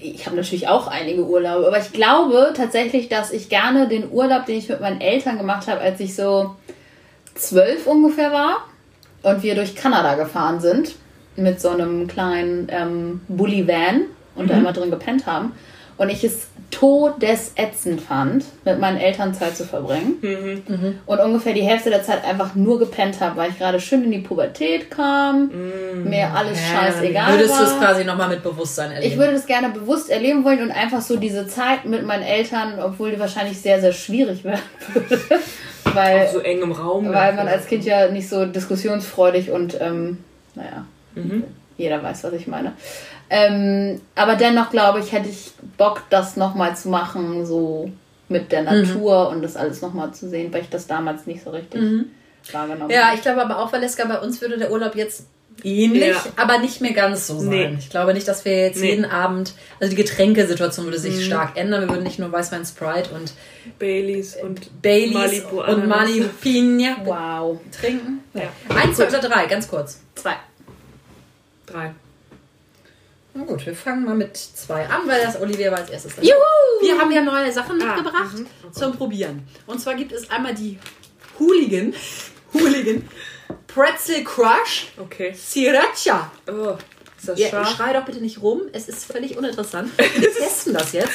[0.00, 4.46] Ich habe natürlich auch einige Urlaube, aber ich glaube tatsächlich, dass ich gerne den Urlaub,
[4.46, 6.56] den ich mit meinen Eltern gemacht habe, als ich so
[7.34, 8.64] zwölf ungefähr war
[9.22, 10.94] und wir durch Kanada gefahren sind
[11.36, 14.02] mit so einem kleinen ähm, Bulli-Van
[14.34, 15.52] und da immer drin gepennt haben
[15.98, 21.90] und ich es todesätzend fand, mit meinen Eltern Zeit zu verbringen und ungefähr die Hälfte
[21.90, 25.50] der Zeit einfach nur gepennt habe, weil ich gerade schön in die Pubertät kam,
[26.04, 27.58] mir alles scheißegal Würdest war.
[27.60, 29.12] du es quasi nochmal mit Bewusstsein erleben?
[29.12, 32.78] Ich würde das gerne bewusst erleben wollen und einfach so diese Zeit mit meinen Eltern,
[32.80, 34.60] obwohl die wahrscheinlich sehr, sehr schwierig werden
[34.92, 35.20] würde.
[35.94, 37.12] weil, So eng im Raum.
[37.12, 40.18] weil man als Kind ja nicht so diskussionsfreudig und, ähm,
[40.54, 41.44] naja, Mhm.
[41.78, 42.72] jeder weiß, was ich meine.
[43.28, 47.90] Ähm, aber dennoch glaube ich, hätte ich Bock, das nochmal zu machen, so
[48.28, 48.66] mit der Mhm.
[48.82, 51.80] Natur und das alles nochmal zu sehen, weil ich das damals nicht so richtig
[52.52, 52.90] wahrgenommen Mhm.
[52.90, 53.16] Ja, habe.
[53.16, 55.26] ich glaube aber auch, Valeska, bei uns würde der Urlaub jetzt
[55.64, 56.22] ähnlich, Ja.
[56.36, 57.48] aber nicht mehr ganz so sein.
[57.48, 57.76] Nee.
[57.78, 58.90] Ich glaube nicht, dass wir jetzt Nee.
[58.90, 61.02] jeden Abend, also die Getränkesituation würde Mhm.
[61.02, 61.80] sich stark ändern.
[61.82, 63.32] Wir würden nicht nur Weißwein Sprite und
[63.78, 65.88] Baileys und Baileys Malibu und Ananas.
[66.08, 67.58] Malibu Pina Wow.
[67.72, 68.20] trinken.
[68.34, 68.42] Ja.
[68.68, 70.00] Eins, zwei oder drei, ganz kurz.
[70.14, 70.34] Zwei.
[71.66, 71.92] Drei.
[73.36, 76.16] Na gut, wir fangen mal mit zwei an, weil das Olivia war als erstes.
[76.16, 76.32] Juhu!
[76.80, 78.46] Wir haben ja neue Sachen Ah, mitgebracht mhm.
[78.72, 79.46] zum Probieren.
[79.66, 80.78] Und zwar gibt es einmal die
[81.38, 81.92] Hooligan,
[82.54, 83.06] Hooligan
[83.66, 85.34] Pretzel Crush Okay.
[85.34, 86.30] Sriracha.
[86.48, 86.76] Oh,
[87.18, 87.76] ist das Ja, scharf?
[87.76, 89.90] schrei doch bitte nicht rum, es ist völlig uninteressant.
[89.98, 91.12] Wir testen das jetzt.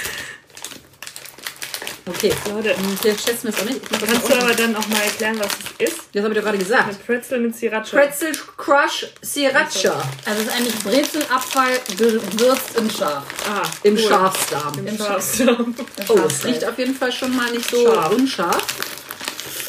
[2.08, 3.80] Okay, Leute, wir schätzen es auch nicht.
[3.90, 6.02] Kannst du aber dann auch mal erklären, was es ist?
[6.14, 7.06] Das habe ich doch gerade Eine gesagt.
[7.06, 7.96] Pretzel mit Sriracha.
[7.96, 13.24] Pretzel Crush Sriracha Also es ist eigentlich Brezelabfall gewürzt im Schaf.
[13.48, 14.02] Ah, im cool.
[14.02, 14.88] Schafsdarm.
[14.88, 15.76] Im Schafsdarm.
[16.08, 18.12] Oh, es riecht auf jeden Fall schon mal nicht so Scharf.
[18.14, 18.66] unscharf.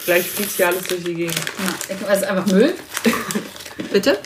[0.07, 1.41] Gleich fliegt hier alles durch die Gegend.
[2.09, 2.75] Also einfach Müll?
[3.93, 4.19] Bitte?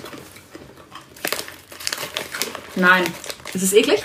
[2.77, 3.05] Nein.
[3.53, 4.03] Ist es eklig?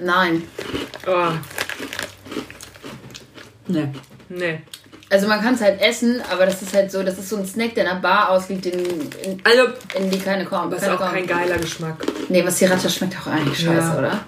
[0.00, 0.48] Nein.
[1.06, 1.28] Oh,
[3.66, 3.88] Nee.
[4.28, 4.60] nee.
[5.10, 7.46] Also man kann es halt essen, aber das ist halt so, das ist so ein
[7.46, 8.80] Snack, der in einer Bar aussieht, in,
[9.22, 10.64] in, Also, in die keine kommen.
[10.72, 11.40] Aber ist auch kein kommen.
[11.40, 11.96] geiler Geschmack.
[12.28, 13.98] Nee, was Sriracha schmeckt auch eigentlich scheiße, Ja.
[13.98, 14.20] oder?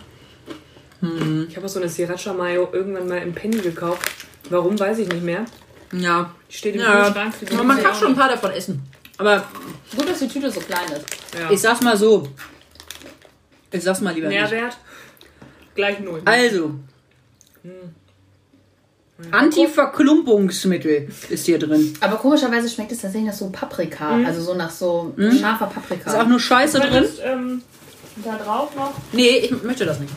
[1.48, 4.10] Ich habe auch so eine Sriracha Mayo irgendwann mal im Penny gekauft.
[4.50, 5.44] Warum, weiß ich nicht mehr.
[5.92, 6.30] ja.
[6.50, 7.04] Die steht im ja.
[7.04, 7.34] Kühlschrank.
[7.52, 8.82] Aber man kann schon ein paar davon essen.
[9.18, 9.44] Aber
[9.96, 10.94] Gut, dass die Tüte so klein ist.
[11.34, 11.40] nicht.
[11.42, 11.50] Ja.
[11.50, 12.28] ich sag's mal so.
[13.72, 14.38] Ich sag's mal lieber nicht.
[14.40, 14.76] Nährwert?
[15.74, 16.22] Gleich null.
[16.24, 16.74] Also.
[19.30, 21.94] Antiverklumpungsmittel ist hier drin.
[22.00, 24.16] Aber komischerweise schmeckt es tatsächlich nach so Paprika.
[24.26, 26.10] Also so nach so scharfer Paprika.
[26.10, 26.90] Ist auch nur Scheiße drin?
[26.90, 27.62] könntest, ähm,
[28.24, 30.12] da drauf noch Nee, ich möchte das nicht.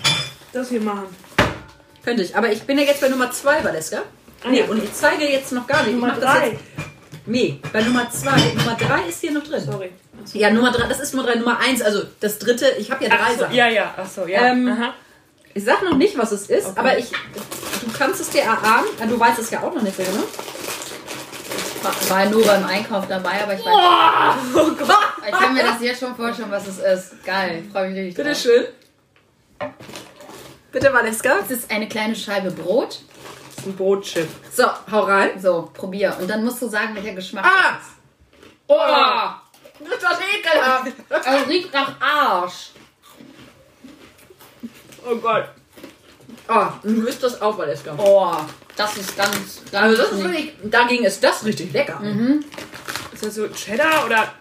[0.54, 1.06] das hier machen.
[2.04, 2.36] Könnte ich.
[2.36, 4.00] Aber ich bin ja jetzt bei Nummer 2, Valeska.
[4.50, 4.66] nee, ja.
[4.66, 5.94] und ich zeige jetzt noch gar nicht.
[5.94, 6.48] Nummer ich mach das drei.
[6.50, 6.62] jetzt.
[7.26, 8.30] Nee, bei Nummer 2.
[8.56, 9.62] Nummer 3 ist hier noch drin.
[9.64, 9.90] Sorry.
[10.34, 11.40] Ja, Nummer 3, das ist Nummer 3.
[11.40, 12.66] Nummer 1, also das dritte.
[12.80, 13.56] Ich habe ja drei Ach so, Sachen.
[13.56, 14.48] ja, ja, ach so, ja.
[14.48, 14.94] Ähm, Aha.
[15.54, 16.80] Ich sag noch nicht, was es ist, Okay.
[16.80, 17.12] aber ich.
[17.92, 18.88] Du kannst es dir erahnen.
[19.02, 20.24] Ah, Du weißt es ja auch noch nicht so genau.
[21.82, 24.56] War- War nur beim Einkauf dabei, aber ich weiß.
[24.56, 24.98] Oh Gott!
[25.26, 27.24] Ich kann mir das jetzt schon vorstellen, was es ist.
[27.26, 28.16] Geil, freue mich richtig.
[28.16, 28.42] Bitte drauf.
[28.42, 28.66] schön.
[30.72, 31.40] Bitte, Valeska.
[31.46, 33.00] Es ist eine kleine Scheibe Brot.
[33.56, 34.28] Das ist ein Brotchip.
[34.54, 35.32] So, hau rein.
[35.42, 36.16] So, probier.
[36.20, 37.74] Und dann musst du sagen, welcher Geschmack Ah!
[37.78, 37.94] das ist.
[38.68, 39.86] Oh!
[39.86, 40.92] Das ist doch ekelhaft.
[41.28, 42.70] Also riecht nach Arsch.
[45.10, 45.46] Oh Gott.
[46.50, 47.94] Oh, du isst das auch, Valeska.
[47.98, 48.34] Oh,
[48.76, 52.02] das ist ganz, ganz Also das ist wirklich, dagegen ist das richtig lecker.
[53.14, 54.34] Ist das so Cheddar oder.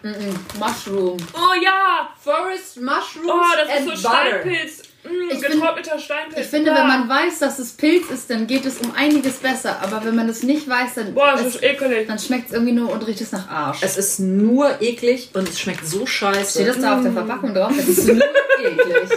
[0.57, 1.17] Mushroom.
[1.33, 2.09] Oh ja!
[2.19, 4.25] Forest Mushrooms Oh, das and ist so Butter.
[4.29, 4.81] Steinpilz.
[5.03, 6.39] Mm, Ich find- getrockneter Steinpilz.
[6.45, 9.77] Ich finde, wenn man weiß, dass es Pilz ist, dann geht es um einiges besser.
[9.81, 12.07] Aber wenn man es nicht weiß, dann, Boah, das es, ist ekelig.
[12.07, 13.79] dann schmeckt es irgendwie nur und riecht es nach Arsch.
[13.81, 16.59] Es ist nur eklig und es schmeckt so scheiße.
[16.59, 17.71] Steht das da auf der Verpackung drauf?
[17.75, 18.17] Das ist nur
[18.63, 19.09] eklig.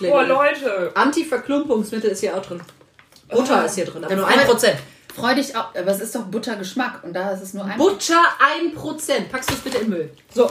[0.00, 0.90] Boah, Leute.
[0.94, 2.60] Anti-Verklumpungsmittel ist hier auch drin.
[3.30, 4.76] Butter ist hier drin, aber nur Aber- 1%.
[5.14, 7.76] Freu dich auch, aber es ist doch Buttergeschmack und da ist es nur ein.
[7.76, 9.28] Butter 1%.
[9.30, 10.10] Packst du es bitte in den Müll.
[10.32, 10.48] So.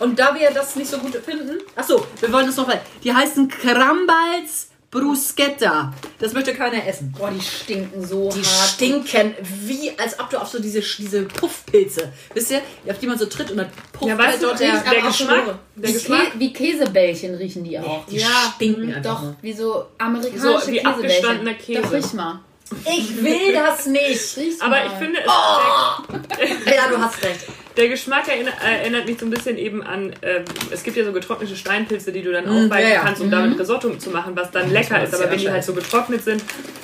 [0.00, 1.58] Und da wir das nicht so gut finden.
[1.74, 2.80] Achso, wir wollen es noch mal.
[3.02, 5.92] Die heißen Crambals Bruschetta.
[6.18, 7.12] Das möchte keiner essen.
[7.18, 8.68] Boah, die stinken so Die hart.
[8.70, 13.18] stinken wie, als ob du auf so diese, diese Puffpilze, wisst ihr, auf die man
[13.18, 15.58] so tritt und dann pufft Ja, weißt du, dort der, der, Geschmack.
[15.76, 16.32] Der wie, Geschmack.
[16.32, 18.06] Kä wie Käsebällchen riechen die auch.
[18.06, 18.20] die
[18.54, 19.36] stinken einfach Doch, nur.
[19.42, 20.86] wie so amerikanische So wie Käsebällchen.
[20.86, 21.82] abgestandener Käse.
[21.82, 22.40] Doch, riech mal.
[22.70, 24.36] Ich will das nicht.
[24.36, 24.86] Riech's Aber mal.
[24.86, 27.40] ich finde, es, Ja, du hast recht.
[27.76, 31.12] der, Geschmack erinnert, erinnert mich so ein bisschen eben an, ähm, es gibt ja so
[31.12, 33.00] getrocknete Steinpilze, die du dann aufbeißen ja, ja.
[33.00, 35.14] kannst, um damit Risotto zu machen, was dann lecker ist.
[35.14, 36.42] Aber wenn die halt so getrocknet sind,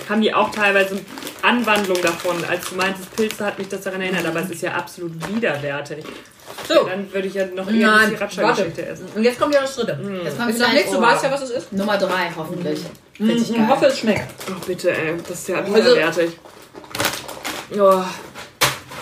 [0.09, 1.01] haben die auch teilweise
[1.43, 2.45] Anwandlung davon.
[2.45, 6.05] Als du meintest, Pilze hat mich das daran erinnert, aber es ist ja absolut widerwärtig.
[6.69, 8.35] So, Dann würde ich ja noch eher nein, die warte.
[8.35, 9.07] Sriracha-Geschichte essen.
[9.15, 9.99] Und jetzt kommt ja das dritte.
[10.25, 11.73] Jetzt kommt wieder sag nichts, du weißt ja, was es ist.
[11.73, 12.81] Nummer drei, hoffentlich.
[13.19, 13.69] Richtig Ich geil.
[13.69, 14.33] hoffe, es schmeckt.
[14.49, 16.31] Oh, bitte, ey, das ist ja Also- widerwärtig.
[17.79, 18.03] Oh,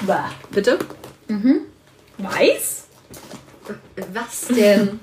[0.07, 0.31] Bah.
[0.51, 0.79] Bitte?
[2.19, 2.85] Weiß?
[4.13, 5.01] Was denn?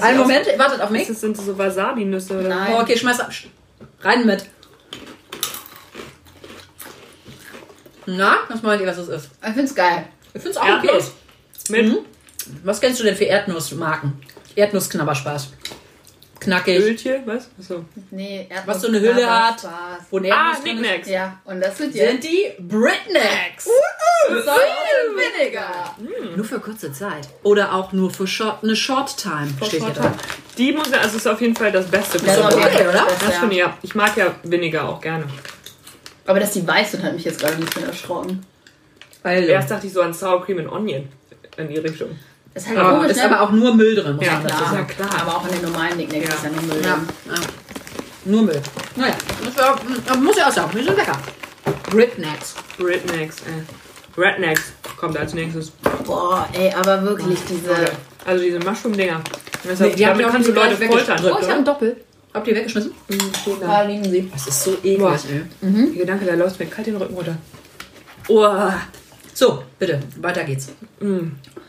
[0.00, 1.06] Einen Moment, wartet auf mich.
[1.08, 2.72] das sind so Wasabi-Nüsse oder Nein.
[2.76, 3.30] Oh, okay, schmeiß ab.
[4.00, 4.44] Rein mit.
[8.06, 9.30] Na, was meint ihr, was es ist?
[9.46, 10.06] Ich find's geil.
[10.36, 10.86] Ich finde es auch okay.
[10.86, 11.12] Erdnuss
[11.70, 11.98] mit Mhm.
[12.62, 14.12] Was kennst du denn für Erdnussmarken?
[14.54, 15.48] Erdnussknabberspaß.
[16.38, 16.78] Knackig.
[16.80, 17.48] Öltje, was?
[17.58, 17.84] Achso.
[18.10, 19.66] Nee, Erdnuss- Was so eine Hülle hat.
[20.10, 20.54] Wo ein Ah.
[20.60, 21.08] Knickknacks.
[21.08, 23.64] Ja, und das sind jetzt Sind die Britnecks.
[24.44, 25.96] Salt and Vinegar.
[26.36, 27.28] Nur für kurze Zeit.
[27.42, 29.48] Oder auch nur für short, eine Short Time.
[29.66, 30.12] steht hier drin.
[30.58, 32.18] Die muss ja, also ist auf jeden Fall das Beste.
[32.18, 33.76] Das ist auf jeden Fall okay, das finde ich ja.
[33.82, 35.24] Ich mag ja weniger auch gerne.
[36.26, 38.44] Aber dass die weiß sind, hat mich jetzt gerade nicht mehr erschrocken.
[39.26, 39.48] Also.
[39.48, 41.08] Erst dachte ich so an Sour Cream and Onion
[41.56, 42.08] in die Richtung.
[42.54, 43.24] Ist halt Aber komisch, ist ne?
[43.24, 44.16] aber auch nur Müll drin.
[44.16, 44.58] muss Ja, man klar.
[44.60, 44.76] sagen.
[44.76, 45.20] Ja, klar.
[45.22, 46.34] Aber auch in den normalen Nicknacks Ja.
[46.34, 46.82] ist ja nicht Müll.
[46.84, 47.08] Ja, drin.
[47.26, 47.34] ja.
[48.24, 48.62] Nur Müll.
[48.96, 49.64] Naja, das
[50.08, 51.18] aber muss ja auch sagen, die sind lecker.
[51.90, 52.54] Britnecks.
[52.80, 54.20] Rednecks, äh.
[54.20, 55.70] Rednecks kommt als nächstes.
[56.04, 57.74] Boah, ey, aber wirklich diese...
[58.24, 59.20] Also diese Mushroom-Dinger.
[59.64, 61.20] Das Nee, die haben damit ja auch kannst du die Leute foltern.
[61.24, 61.96] Oh, ich habe ein Doppel.
[62.34, 62.92] Habt ihr weggeschmissen?
[63.60, 64.30] Da liegen sie.
[64.32, 64.98] Das ist so eklig.
[64.98, 65.12] Boah.
[65.30, 65.44] ey.
[65.62, 67.36] Der Gedanke, der läuft mir kalt den Rücken runter.
[68.28, 68.70] Oh.
[69.38, 70.70] So, bitte, weiter geht's.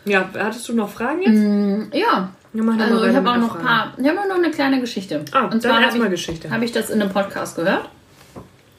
[0.06, 1.94] Ja, hattest du noch Fragen jetzt?
[1.94, 3.66] Ja, Ja, mal also ich habe auch noch ein Fragen.
[3.66, 3.94] paar...
[3.98, 5.26] Ich habe auch noch eine kleine Geschichte.
[5.34, 6.50] Ah, Und zwar habe erstmal ich, Geschichte.
[6.50, 7.90] habe ich das in einem Podcast gehört.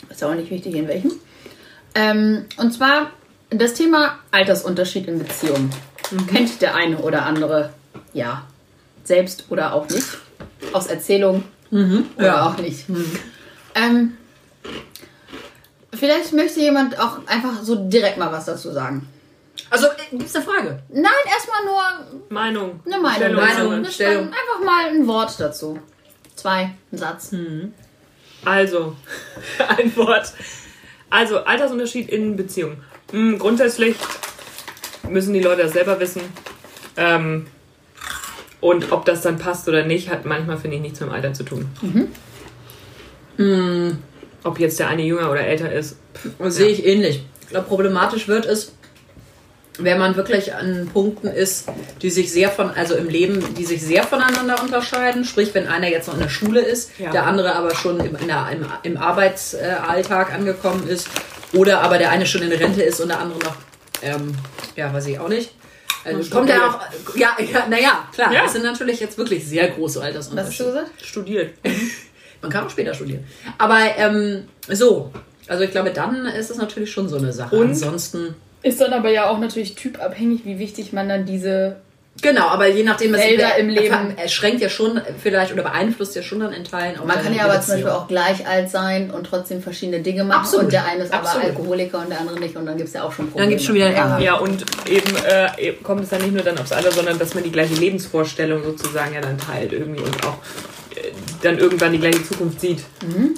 [0.08, 1.12] Ist auch nicht wichtig, in welchem.
[1.94, 3.10] Ähm, und zwar
[3.50, 5.70] das Thema Altersunterschied in Beziehungen.
[6.10, 6.26] Mhm.
[6.26, 7.74] Kennt der eine oder andere,
[8.14, 8.46] ja,
[9.04, 10.06] selbst oder auch nicht.
[10.72, 12.06] Aus Erzählung oder Mhm.
[12.18, 12.48] Ja.
[12.48, 12.86] auch nicht.
[13.74, 14.14] Ähm,
[15.98, 19.08] vielleicht möchte jemand auch einfach so direkt mal was dazu sagen.
[19.70, 20.82] Also, äh, gibt's eine Frage?
[20.88, 22.80] Nein, erstmal nur Meinung.
[22.86, 23.14] eine Meinung.
[23.16, 23.64] Stellung dazu.
[23.68, 24.24] Meinung, Das Stellung.
[24.26, 25.78] Einfach mal ein Wort dazu.
[26.36, 27.34] Zwei, ein Satz.
[28.44, 28.96] Also,
[29.76, 30.32] ein Wort.
[31.10, 32.82] Also, Altersunterschied in Beziehungen.
[33.10, 33.96] Hm, grundsätzlich
[35.08, 36.22] müssen die Leute das selber wissen.
[36.96, 37.46] Ähm,
[38.60, 41.32] und ob das dann passt oder nicht, hat manchmal, finde ich, nichts mit dem Alter
[41.32, 41.68] zu tun.
[43.36, 44.02] Hm,
[44.44, 45.96] Ob jetzt der eine jünger oder älter ist.
[46.38, 47.24] Das sehe ich ähnlich.
[47.42, 48.72] Ich glaube, problematisch wird es,
[49.78, 51.68] wenn man wirklich an Punkten ist,
[52.02, 55.24] die sich sehr von, also im Leben, die sich sehr voneinander unterscheiden.
[55.24, 57.10] Sprich, wenn einer jetzt noch in der Schule ist, Ja.
[57.10, 61.08] der andere aber schon im, in der, im, im Arbeitsalltag angekommen ist.
[61.54, 63.54] Oder aber der eine schon in Rente ist und der andere noch,
[64.02, 64.34] ähm,
[64.76, 65.52] ja, weiß ich auch nicht.
[66.04, 68.42] Also kommt ja auch, ja, ja, naja, klar, Ja.
[68.44, 70.68] das sind natürlich jetzt wirklich sehr große Was hast du Altersunterschiede.
[70.70, 70.90] gesagt?
[71.04, 71.50] Studiert.
[72.42, 73.24] Man kann auch später studieren.
[73.58, 75.10] Aber ähm, so,
[75.48, 77.56] also ich glaube, dann ist es natürlich schon so eine Sache.
[77.56, 77.68] Und?
[77.70, 81.76] Ansonsten, Ist dann aber ja auch natürlich typabhängig, wie wichtig man dann diese.
[82.20, 84.14] genau, aber je nachdem, es Felder im Leben.
[84.22, 87.32] Es schränkt ja schon vielleicht oder beeinflusst ja schon dann in Teilen auch Man kann
[87.34, 87.74] ja aber zum.
[87.74, 90.40] Beispiel auch gleich alt sein und trotzdem verschiedene Dinge machen.
[90.40, 90.64] Absolut.
[90.66, 91.46] Und der eine ist aber Absolut.
[91.46, 92.56] Alkoholiker und der andere nicht.
[92.56, 93.44] Und dann gibt es ja auch schon Probleme.
[93.44, 94.18] Dann gibt es schon wieder einen Ärger.
[94.18, 97.42] Ja, und eben äh, kommt es dann nicht nur dann aufs Alter, sondern dass man
[97.44, 100.36] die gleiche Lebensvorstellung sozusagen ja dann teilt irgendwie und auch
[101.42, 102.84] dann irgendwann die gleiche Zukunft sieht.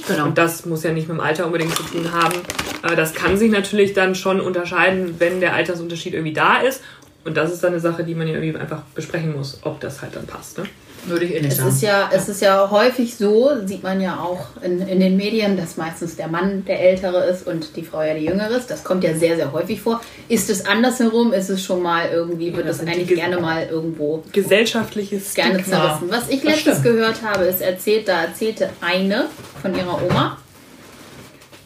[0.09, 0.25] Genau.
[0.25, 2.35] Und das muss ja nicht mit dem Alter unbedingt zu tun haben.
[2.83, 6.83] Aber das kann sich natürlich dann schon unterscheiden, wenn der Altersunterschied irgendwie da ist.
[7.25, 10.01] Und das ist dann eine Sache, die man ja irgendwie einfach besprechen muss, ob das
[10.01, 10.59] halt dann passt.
[10.59, 10.65] Ne?
[11.07, 11.69] Würde ich eh nicht Es sagen.
[11.71, 15.57] ist, ja, es ist ja häufig so, sieht man ja auch in, in den Medien,
[15.57, 18.71] dass meistens der Mann der Ältere ist und die Frau ja die Jüngere ist.
[18.71, 20.01] Das kommt ja sehr, sehr häufig vor.
[20.29, 23.67] Ist es andersherum, ist es schon mal irgendwie, wird das das eigentlich Ge- gerne mal
[23.67, 25.77] irgendwo Gesellschaftliches gerne Stigma.
[25.99, 26.09] zerrissen.
[26.11, 29.27] Was ich letztens gehört habe, ist erzählt, da erzählte eine
[29.63, 30.37] von ihrer Oma,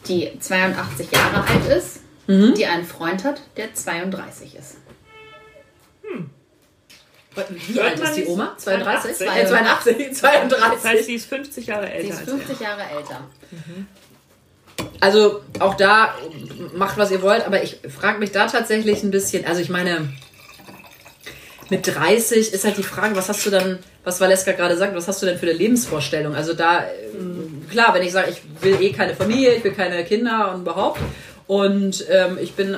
[0.07, 2.53] die 82 Jahre alt ist, Mhm.
[2.55, 4.77] die einen Freund hat, der 32 ist.
[7.67, 8.55] Wie alt ist die Oma?
[8.57, 9.17] 32?
[9.17, 9.99] 82.
[9.99, 10.67] Äh, 82, 32.
[10.73, 13.21] Das heißt, sie ist 50 Jahre Sie älter ist als 50 Jahre älter.
[14.99, 16.15] Also auch da
[16.73, 20.09] macht, was ihr wollt, aber ich frage mich da tatsächlich ein bisschen, also ich meine,
[21.69, 25.07] mit 30 ist halt die Frage, was hast du dann, was Valeska gerade sagt, was
[25.07, 26.35] hast du denn für eine Lebensvorstellung?
[26.35, 26.89] Also da, äh,
[27.71, 30.99] klar, wenn ich sage, ich will eh keine Familie, ich will keine Kinder und überhaupt
[31.47, 32.77] und ähm, ich bin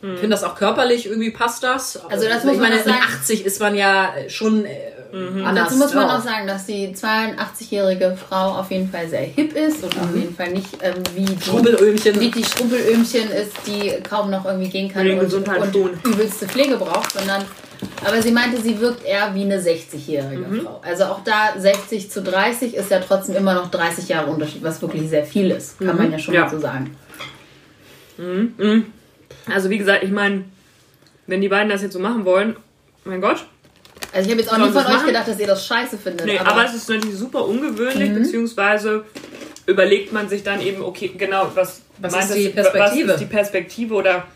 [0.00, 1.98] finde das auch körperlich irgendwie passt das.
[2.08, 2.96] Also das ich muss man meine, sagen.
[2.96, 4.70] mit 80 ist man ja schon äh,
[5.12, 5.68] anders.
[5.68, 9.84] Dazu muss man auch sagen, dass die 82-jährige Frau auf jeden Fall sehr hip ist
[9.84, 12.18] und auf jeden Fall nicht ähm, wie, die, Schrubbelöhmchen.
[12.18, 17.12] wie die Schrubbelöhmchen ist, die kaum noch irgendwie gehen kann und, und übelste Pflege braucht,
[17.12, 17.44] sondern
[18.04, 20.80] aber sie meinte, sie wirkt eher wie eine 60-jährige Frau.
[20.84, 24.80] Also auch da 60 zu 30 ist ja trotzdem immer noch 30 Jahre Unterschied, was
[24.82, 26.42] wirklich sehr viel ist, kann man ja schon Ja.
[26.42, 26.96] mal so sagen.
[29.52, 30.44] Also wie gesagt, ich meine,
[31.26, 32.56] wenn die beiden das jetzt so machen wollen,
[33.04, 33.44] mein Gott.
[34.12, 35.06] Also ich habe jetzt auch nie von euch machen?
[35.06, 36.26] gedacht, dass ihr das scheiße findet.
[36.26, 39.04] Nee, aber, es ist natürlich super ungewöhnlich, beziehungsweise
[39.66, 43.08] überlegt man sich dann eben, okay, genau, was, Was meint ist die das- Perspektive?
[43.08, 44.26] Was ist die Perspektive oder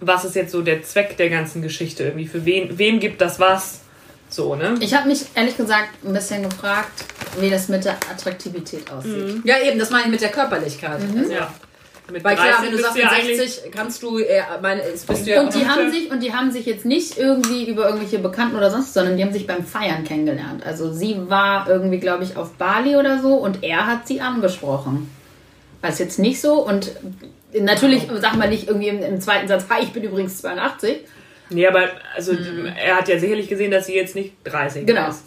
[0.00, 2.26] was ist jetzt so der Zweck der ganzen Geschichte irgendwie?
[2.26, 3.80] Für wen, wem gibt das was?
[4.28, 4.74] So, ne?
[4.80, 7.04] Ich habe mich ehrlich gesagt ein bisschen gefragt,
[7.38, 9.40] wie das mit der Attraktivität aussieht.
[9.44, 11.00] Ja, eben, das meine ich mit der Körperlichkeit.
[11.00, 11.52] Also, Ja.
[12.12, 15.04] Mit Weil klar, 30 wenn du sagst, mit eigentlich- 60 kannst du, äh, meine, es
[15.04, 17.86] bist du ja Und die haben sich und die haben sich jetzt nicht irgendwie über
[17.86, 20.64] irgendwelche Bekannten oder sonst, sondern die haben sich beim Feiern kennengelernt.
[20.66, 25.10] Also sie war irgendwie, glaube ich, auf Bali oder so und er hat sie angesprochen.
[25.80, 26.92] War es jetzt nicht so und
[27.58, 30.98] natürlich sag mal nicht irgendwie im, im zweiten Satz, hi, ich bin übrigens 82.
[31.50, 32.32] Nee, aber also
[32.82, 35.08] er hat ja sicherlich gesehen, dass sie jetzt nicht 30 Genau.
[35.08, 35.22] ist.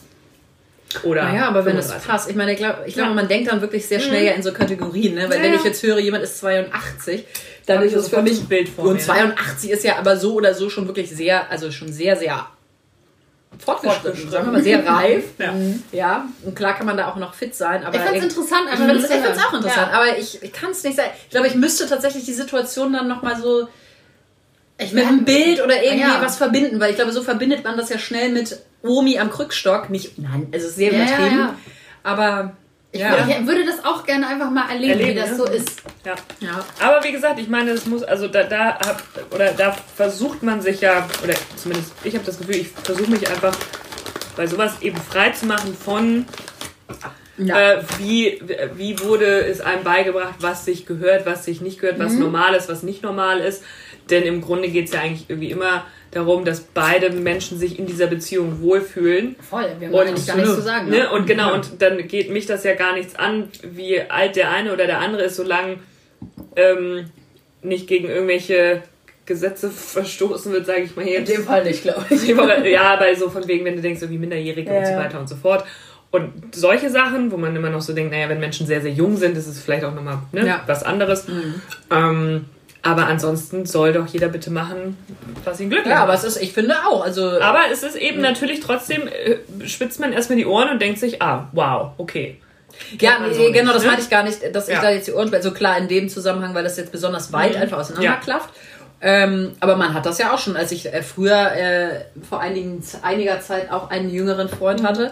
[1.04, 2.08] Oder Naja, aber wenn es 35.
[2.10, 2.30] passt.
[2.30, 3.16] Ich meine, ich glaube, ich glaube, Ja.
[3.16, 5.30] man denkt dann wirklich sehr schnell ja in so Kategorien, ne?
[5.30, 7.26] Weil Ja, wenn ich jetzt höre, jemand ist 82,
[7.66, 9.00] dann ich ist es für mich ein Bild vor Und mir.
[9.00, 12.48] 82 ist ja aber so oder so schon wirklich sehr, also schon sehr, sehr
[13.58, 15.24] fortgeschritten, sagen wir mal, sehr reif.
[15.40, 15.54] Ja.
[15.92, 18.62] Ja, und klar kann man da auch noch fit sein, aber Ich fand's irgendwie- interessant,
[18.66, 19.98] Ich einfach finde es auch interessant, Ja.
[19.98, 21.10] aber ich, ich kann es nicht sagen.
[21.24, 23.68] Ich glaube, ich müsste tatsächlich die Situation dann nochmal so
[24.78, 26.22] Ich mit einem Bild oder irgendwie Ja.
[26.22, 29.90] was verbinden, weil ich glaube, so verbindet man das ja schnell mit Omi am Krückstock.
[29.90, 31.56] Nicht, nein, es ist sehr Ja, ja, übertrieben, ja.
[32.04, 32.54] aber
[32.92, 33.28] Ich, ja.
[33.28, 35.36] ich würde das auch gerne einfach mal erleben, Erleben, wie das ne?
[35.36, 35.82] so ist.
[36.06, 36.16] Ja.
[36.40, 36.66] ja.
[36.80, 40.62] Aber wie gesagt, ich meine, es muss, also da, da hab, oder da versucht man
[40.62, 43.56] sich ja, oder zumindest ich habe das Gefühl, ich versuche mich einfach
[44.38, 46.26] bei sowas eben frei zu machen von
[47.38, 47.60] Ja.
[47.74, 48.42] äh, wie,
[48.76, 52.70] wie wurde es einem beigebracht, was sich gehört, was sich nicht gehört, was normal ist,
[52.70, 53.62] was nicht normal ist.
[54.10, 57.88] Denn im Grunde geht es ja eigentlich irgendwie immer darum, dass beide Menschen sich in
[57.88, 59.36] dieser Beziehung wohlfühlen.
[59.42, 60.90] Voll, wir Und haben eigentlich gar nichts zu sagen.
[60.90, 60.98] Ne?
[61.00, 61.10] Ne?
[61.12, 64.72] Und genau, und dann geht mich das ja gar nichts an, wie alt der eine
[64.72, 65.78] oder der andere ist, solange
[66.56, 67.06] ähm,
[67.62, 68.84] nicht gegen irgendwelche
[69.26, 71.18] Gesetze verstoßen wird, sage ich mal hier.
[71.18, 72.28] In dem Fall nicht, glaube ich.
[72.28, 75.00] ja, bei so von wegen, wenn du denkst, so wie Minderjährige und so Ja.
[75.00, 75.66] weiter und so fort.
[76.12, 79.18] Und solche Sachen, wo man immer noch so denkt, naja, wenn Menschen sehr, sehr jung
[79.18, 80.64] sind, ist es vielleicht auch nochmal ne, Ja.
[80.68, 81.26] was anderes.
[81.92, 82.46] Ähm,
[82.86, 84.96] aber ansonsten soll doch jeder bitte machen,
[85.44, 86.04] was ihn glücklich ja, macht.
[86.04, 90.00] aber es ist, ich finde auch, also Aber es ist eben natürlich trotzdem, äh, spitzt
[90.00, 92.40] man erstmal die Ohren und denkt sich, ah, wow, okay.
[93.00, 93.88] Ja, so nee, nicht, genau, das ne?
[93.88, 94.82] meinte ich gar nicht, dass ich Ja.
[94.82, 95.42] da jetzt die Ohren spiele.
[95.42, 97.62] So klar in dem Zusammenhang, weil das jetzt besonders weit Mhm.
[97.62, 98.50] einfach auseinanderklafft.
[99.02, 102.82] Ähm, aber man hat das ja auch schon, als ich äh, früher äh, vor einigen,
[103.02, 104.88] einiger Zeit auch einen jüngeren Freund Mhm.
[104.88, 105.12] hatte.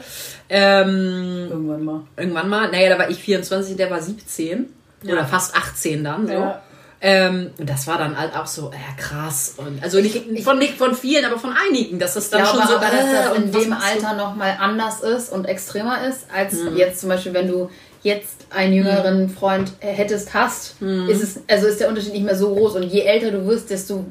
[0.50, 2.02] Ähm, Irgendwann mal.
[2.18, 4.68] irgendwann mal, naja, da war ich 24, der war 17
[5.06, 6.34] oder fast 18 dann so.
[6.34, 6.62] Ja.
[7.06, 9.56] Ähm, und das war dann halt auch so, ja krass.
[9.58, 12.62] Und also nicht von, nicht von vielen, aber von einigen, dass das dann Ich glaube
[12.66, 13.74] schon so aber, dass das äh, in dem?
[13.74, 16.78] Alter nochmal anders ist und extremer ist, als Mhm.
[16.78, 17.70] jetzt zum Beispiel, wenn du
[18.04, 21.10] jetzt einen jüngeren Freund hättest, hast, Mhm.
[21.10, 23.70] ist es, also ist der Unterschied nicht mehr so groß und je älter du wirst,
[23.70, 24.06] desto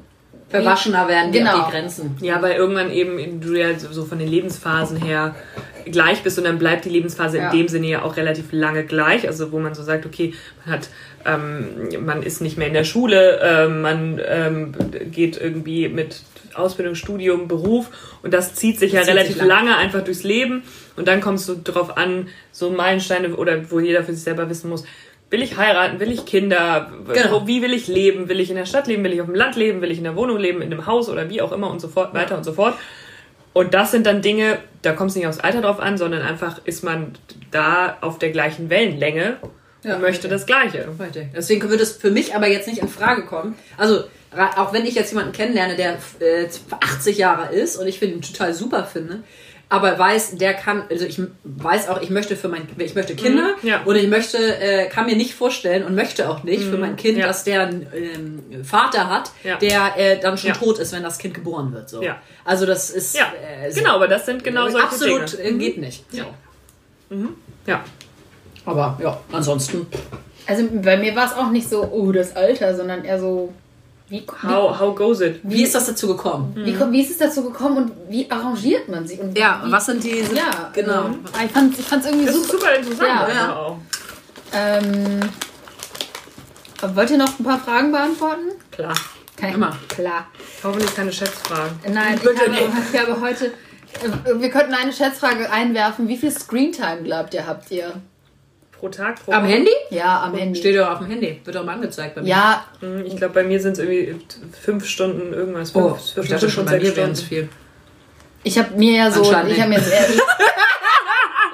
[0.52, 1.64] verwaschener werden die, Genau.
[1.66, 2.16] die Grenzen.
[2.20, 5.34] Ja, weil irgendwann eben du ja so von den Lebensphasen her
[5.84, 7.50] gleich bist und dann bleibt die Lebensphase Ja.
[7.50, 9.26] in dem Sinne ja auch relativ lange gleich.
[9.26, 10.32] Also wo man so sagt, okay,
[10.64, 10.88] man hat,
[11.26, 14.72] ähm, man ist nicht mehr in der Schule, ähm, man ähm,
[15.10, 16.22] geht irgendwie mit
[16.54, 17.88] Ausbildung, Studium, Beruf
[18.22, 19.48] und das zieht sich ja zieht sich relativ lang.
[19.48, 20.62] lange einfach durchs Leben
[20.96, 24.68] und dann kommst du drauf an, so Meilensteine oder wo jeder für sich selber wissen
[24.68, 24.84] muss,
[25.32, 27.46] will ich heiraten, will ich Kinder, Genau.
[27.46, 29.56] wie will ich leben, will ich in der Stadt leben, will ich auf dem Land
[29.56, 31.80] leben, will ich in der Wohnung leben, in einem Haus oder wie auch immer und
[31.80, 32.74] so fort, weiter und so fort.
[33.54, 36.60] Und das sind dann Dinge, da kommt es nicht aufs Alter drauf an, sondern einfach
[36.64, 37.12] ist man
[37.50, 39.36] da auf der gleichen Wellenlänge
[39.82, 40.30] Ja, und möchte richtig.
[40.30, 40.86] das Gleiche.
[41.00, 41.28] Richtig.
[41.34, 43.54] Deswegen würde es für mich aber jetzt nicht in Frage kommen.
[43.76, 44.04] Also,
[44.56, 46.46] auch wenn ich jetzt jemanden kennenlerne, der äh,
[46.80, 49.22] 80 Jahre ist und ich finde ihn total super finde,
[49.72, 53.54] aber weiß, der kann, also ich weiß auch, ich möchte für mein, ich möchte Kinder
[53.62, 53.82] Mhm, ja.
[53.84, 57.16] und ich möchte, äh, kann mir nicht vorstellen und möchte auch nicht für mein Kind,
[57.18, 57.26] ja.
[57.26, 57.86] dass der einen
[58.52, 59.56] ähm, Vater hat, Ja.
[59.56, 60.54] der äh, dann schon Ja.
[60.56, 61.88] tot ist, wenn das Kind geboren wird.
[61.88, 62.02] So.
[62.02, 62.20] Ja.
[62.44, 63.32] Also das ist Ja,
[63.64, 65.42] äh, so- genau, aber das sind genau solche absolut Dinge.
[65.48, 66.04] äh, geht nicht.
[66.12, 66.26] Ja.
[67.66, 67.82] Ja.
[68.64, 69.86] Aber ja, ansonsten.
[70.46, 73.52] Also bei mir war es auch nicht so, oh, das Alter, sondern eher so,
[74.12, 75.40] wie, How, how goes it?
[75.42, 76.52] Wie ist das dazu gekommen?
[76.54, 79.18] wie, wie, kommt- wie ist es dazu gekommen und wie arrangiert man sich?
[79.18, 80.20] Und Ja, wie, was sind die?
[80.34, 81.06] Ja, genau.
[81.06, 82.58] ähm, ich fand es irgendwie Das ist super.
[82.58, 83.08] super interessant.
[83.08, 83.20] Ja.
[83.24, 83.56] einfach Ja.
[83.56, 83.78] Auch.
[84.54, 85.20] Ähm,
[86.94, 88.50] wollt ihr noch ein paar Fragen beantworten?
[88.70, 88.94] Klar.
[89.36, 89.76] Kein, Immer.
[89.88, 90.26] Klar.
[90.62, 91.72] Hoffentlich keine Schätzfragen.
[91.90, 93.52] Nein, ich habe, ich habe heute.
[94.38, 96.06] Wir könnten eine Schätzfrage einwerfen.
[96.08, 97.92] Wie viel Screentime glaubt ihr, habt ihr?
[98.82, 99.44] Pro Tag, pro Am?
[99.44, 99.70] Handy?
[99.90, 100.58] Ja, am Handy.
[100.58, 101.40] Steht doch auf dem Handy.
[101.44, 102.26] Wird doch mal angezeigt bei mir.
[102.30, 104.16] Ja, Hm, Ich glaube, bei mir sind es irgendwie
[104.60, 105.70] fünf Stunden irgendwas.
[105.70, 105.84] Fünf,
[106.16, 107.48] Oh, ich dachte schon, bei mir wären es viel.
[108.42, 109.22] ich habe mir ja so.
[109.22, 110.06] Ich habe mir jetzt eher.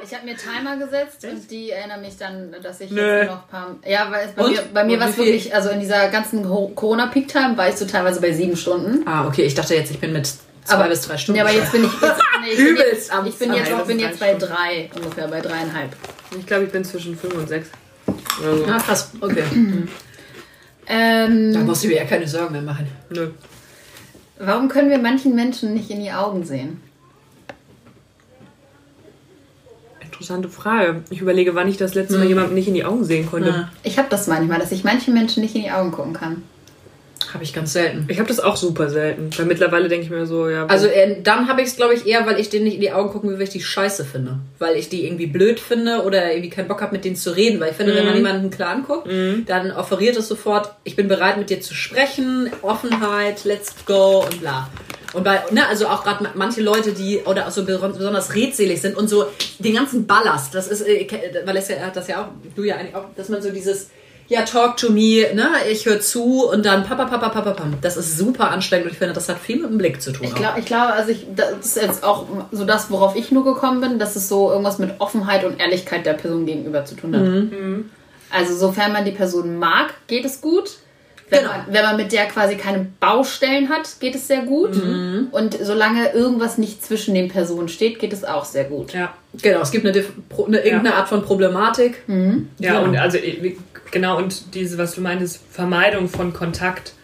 [0.02, 3.02] Ich habe mir Timer gesetzt und die erinnern mich dann, dass ich Nö.
[3.18, 3.76] jetzt noch ein paar.
[3.86, 4.52] Ja, weil es bei Und?
[4.52, 8.22] mir, bei mir war es wirklich, also in dieser ganzen Corona-Peak-Time war ich so teilweise
[8.22, 9.06] bei sieben Stunden.
[9.06, 9.42] Ah, okay.
[9.42, 10.32] Ich dachte jetzt, ich bin mit
[10.68, 11.38] zwei Aber- bis drei Stunden.
[11.38, 11.92] Ja, aber jetzt bin ich.
[11.92, 14.90] Jetzt, nee, ich bin Übelst jetzt, am- ich bin jetzt, ich bin jetzt bei drei,
[14.94, 15.96] ungefähr bei dreieinhalb.
[16.38, 17.68] Ich glaube, ich bin zwischen fünf und sechs.
[18.40, 18.64] Oder so.
[18.66, 19.10] Ah, krass.
[19.20, 19.42] Okay.
[20.90, 22.88] Da Ähm, musst du mir ja keine Sorgen mehr machen.
[23.10, 23.28] Nö.
[24.38, 26.80] warum können wir manchen Menschen nicht in die Augen sehen?
[30.00, 31.02] Interessante Frage.
[31.10, 33.50] Ich überlege, wann ich das letzte Mal jemandem nicht in die Augen sehen konnte.
[33.50, 33.70] Ja.
[33.82, 36.42] Ich habe das manchmal, dass ich manchen Menschen nicht in die Augen gucken kann.
[37.32, 38.06] Habe ich ganz selten.
[38.08, 39.30] Ich habe das auch super selten.
[39.36, 40.66] Weil mittlerweile denke ich mir so, ja.
[40.66, 42.92] Also äh, dann habe ich es, glaube ich, eher, weil ich denen nicht in die
[42.92, 44.38] Augen gucken will, weil ich die scheiße finde.
[44.58, 47.60] Weil ich die irgendwie blöd finde oder irgendwie keinen Bock habe, mit denen zu reden.
[47.60, 49.08] Weil ich finde, wenn man jemanden klar anguckt,
[49.46, 54.40] dann offeriert es sofort, ich bin bereit, mit dir zu sprechen, Offenheit, let's go und
[54.40, 54.68] bla.
[55.14, 58.96] Und bei, ne, also auch gerade manche Leute, die oder auch so besonders redselig sind
[58.96, 59.26] und so
[59.58, 61.06] den ganzen Ballast, das ist, äh,
[61.44, 63.88] weil es ja das ja auch, du ja eigentlich auch, dass man so dieses,
[64.28, 67.64] ja, talk to me, ne, ich höre zu und dann papa, papa, papa, papa.
[67.80, 70.26] Das ist super anstrengend und ich finde, das hat viel mit dem Blick zu tun.
[70.26, 73.44] Ich glaube, ich glaube, also ich, das ist jetzt auch so das, worauf ich nur
[73.44, 77.16] gekommen bin, dass es so irgendwas mit Offenheit und Ehrlichkeit der Person gegenüber zu tun
[77.16, 77.22] hat.
[77.22, 77.90] Mhm.
[78.30, 80.76] Also sofern man die Person mag, geht es gut.
[81.30, 81.50] Wenn, Genau.
[81.52, 84.74] man, wenn man mit der quasi keine Baustellen hat, geht es sehr gut.
[84.76, 85.28] Mhm.
[85.30, 88.92] Und solange irgendwas nicht zwischen den Personen steht, geht es auch sehr gut.
[88.94, 89.14] ja.
[89.42, 89.92] Genau, es gibt eine,
[90.46, 92.02] eine irgendeine Art von Problematik.
[92.06, 92.80] Ja, Ja.
[92.80, 93.56] und also äh,
[93.90, 96.94] genau, und diese, was du meintest, Vermeidung von Kontakt.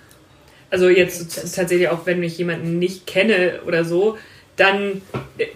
[0.70, 4.16] Also jetzt tatsächlich auch, wenn ich jemanden nicht kenne oder so,
[4.56, 5.02] dann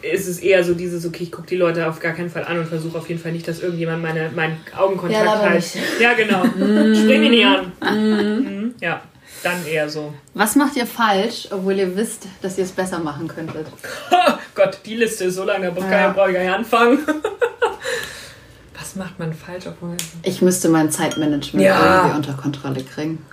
[0.02, 2.58] ist es eher so dieses, okay, ich gucke die Leute auf gar keinen Fall an
[2.58, 5.54] und versuche auf jeden Fall nicht, dass irgendjemand meine, meinen Augenkontakt Ja, hat.
[5.54, 5.76] nicht.
[6.00, 6.44] Ja, genau.
[6.44, 7.72] Spring ihn nicht an.
[7.80, 8.74] Mhm.
[8.80, 9.00] Ja,
[9.44, 10.12] dann eher so.
[10.34, 13.68] Was macht ihr falsch, obwohl ihr wisst, dass ihr es besser machen könntet?
[14.56, 16.10] Gott, die Liste ist so lang, da brauche Ja.
[16.10, 16.98] ich gar nicht anfangen.
[18.78, 19.64] Was macht man falsch?
[19.66, 21.96] Obwohl Ich müsste mein Zeitmanagement Ja.
[22.06, 23.24] irgendwie unter Kontrolle kriegen.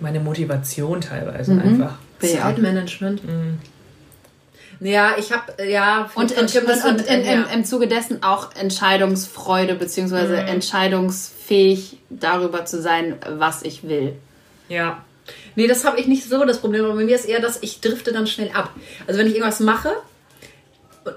[0.00, 1.98] meine Motivation teilweise einfach.
[2.22, 2.44] Ich auch.
[2.44, 3.20] Zeitmanagement.
[4.80, 6.10] Ja, ich habe, ja.
[6.14, 6.54] Und, das
[6.84, 7.32] und, und in, ja.
[7.32, 10.48] im, im Zuge dessen auch Entscheidungsfreude beziehungsweise Mhm.
[10.48, 14.14] entscheidungsfähig darüber zu sein, was ich will.
[14.68, 15.04] Ja.
[15.54, 16.84] Nee, das habe ich nicht so das Problem.
[16.84, 18.70] Aber bei mir ist eher, dass ich drifte dann schnell ab.
[19.06, 19.92] Also wenn ich irgendwas mache,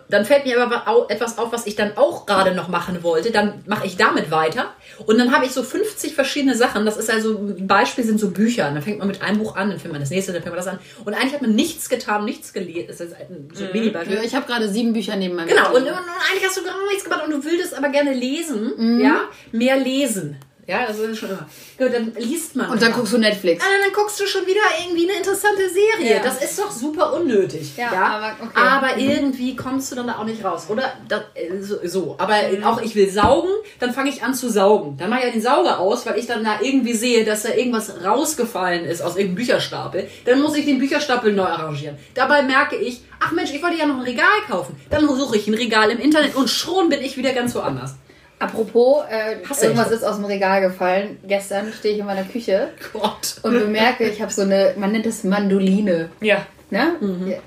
[0.10, 3.32] dann fällt mir aber etwas auf, was ich dann auch gerade noch machen wollte.
[3.32, 4.74] Dann mache ich damit weiter.
[5.06, 6.86] Und dann habe ich so 50 verschiedene Sachen.
[6.86, 8.64] Das ist also, ein Beispiel sind so Bücher.
[8.64, 10.64] Dann fängt man mit einem Buch an, dann fängt man das nächste, dann fängt man
[10.64, 10.80] das an.
[11.06, 12.88] Und eigentlich hat man nichts getan, nichts gelesen.
[12.88, 14.22] Das ist ein so ein Mini-Beispiel.
[14.24, 17.04] Ich habe gerade sieben Bücher neben meinem Genau, und, und, eigentlich hast du gar nichts
[17.04, 19.00] gemacht und du willst aber gerne lesen.
[19.02, 20.38] Ja, mehr lesen.
[20.66, 21.46] Ja, das ist schon immer.
[21.78, 22.70] Gut, dann liest man.
[22.70, 22.98] Und dann immer.
[23.00, 23.64] guckst du Netflix.
[23.64, 26.16] Ah, dann guckst du schon wieder irgendwie eine interessante Serie.
[26.18, 26.24] Ja.
[26.24, 27.76] Das ist doch super unnötig.
[27.76, 28.52] Ja, aber okay.
[28.56, 29.10] Aber Mhm.
[29.10, 30.68] irgendwie kommst du dann da auch nicht raus.
[30.70, 32.16] Oder das, äh, so, so.
[32.18, 32.64] Aber Mhm.
[32.64, 33.50] auch ich will saugen,
[33.80, 34.96] dann fange ich an zu saugen.
[34.98, 37.50] Dann mache ich ja den Sauger aus, weil ich dann da irgendwie sehe, dass da
[37.54, 40.08] irgendwas rausgefallen ist aus irgendeinem Bücherstapel.
[40.26, 41.98] Dann muss ich den Bücherstapel neu arrangieren.
[42.14, 44.76] Dabei merke ich, ach Mensch, ich wollte ja noch ein Regal kaufen.
[44.90, 47.96] Dann suche ich ein Regal im Internet und schon bin ich wieder ganz woanders.
[48.44, 51.18] Apropos, äh, Hasse irgendwas ist aus dem Regal gefallen.
[51.26, 53.36] Gestern stehe ich in meiner Küche Gott.
[53.42, 56.10] und bemerke, ich habe so eine, man nennt es Mandoline.
[56.22, 56.46] Ja.
[56.70, 56.96] Ne?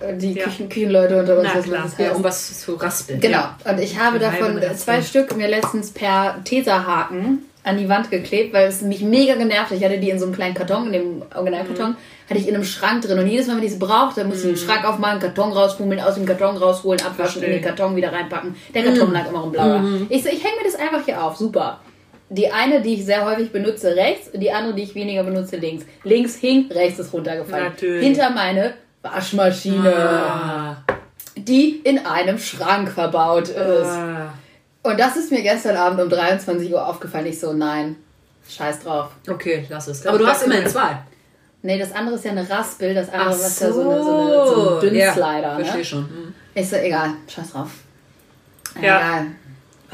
[0.03, 0.44] Ja, Die Ja.
[0.44, 3.20] Küchen, Küchenleute unter uns Na wissen, was das Ja, um was zu raspeln.
[3.20, 3.44] Genau.
[3.64, 8.68] Und ich habe davon zwei Stück mir letztens per Teserhaken an die Wand geklebt, weil
[8.68, 9.78] es mich mega genervt hat.
[9.78, 11.96] Ich hatte die in so einem kleinen Karton, in dem Originalkarton, Mhm.
[12.30, 13.18] hatte ich in einem Schrank drin.
[13.18, 16.14] Und jedes Mal, wenn ich sie brauchte, musste ich den Schrank aufmachen, Karton rausfummeln, aus
[16.14, 17.62] dem Karton rausholen, abwaschen, in den.
[17.62, 18.54] Karton wieder reinpacken.
[18.74, 18.86] Der Mhm.
[18.86, 19.84] Karton lag immer im Blauer.
[20.08, 21.36] Ich so, ich hänge mir das einfach hier auf.
[21.36, 21.80] Super.
[22.28, 25.84] Die eine, die ich sehr häufig benutze, rechts, die andere, die ich weniger benutze, links.
[26.04, 27.66] Links hing, rechts ist runtergefallen.
[27.66, 28.04] Natürlich.
[28.04, 30.76] Hinter meine Waschmaschine, Ah.
[31.36, 33.56] die in einem Schrank verbaut ist.
[33.86, 34.32] Ah.
[34.87, 37.26] Und das ist mir gestern Abend um 23 Uhr aufgefallen.
[37.26, 37.97] Ich so, nein,
[38.49, 39.11] scheiß drauf.
[39.28, 40.07] Okay, lass es.
[40.07, 40.99] Aber du hast immerhin zwei.
[41.62, 44.20] Nee, das andere ist ja eine Raspel, das andere Ach was ja so, eine, so,
[44.20, 45.41] eine, so ein Dünnslider.
[45.41, 45.84] Ja, verstehe ne?
[45.84, 46.09] schon.
[46.09, 46.34] Hm.
[46.55, 47.70] Ich so, egal, scheiß drauf.
[48.80, 48.99] Ja.
[48.99, 49.26] Egal.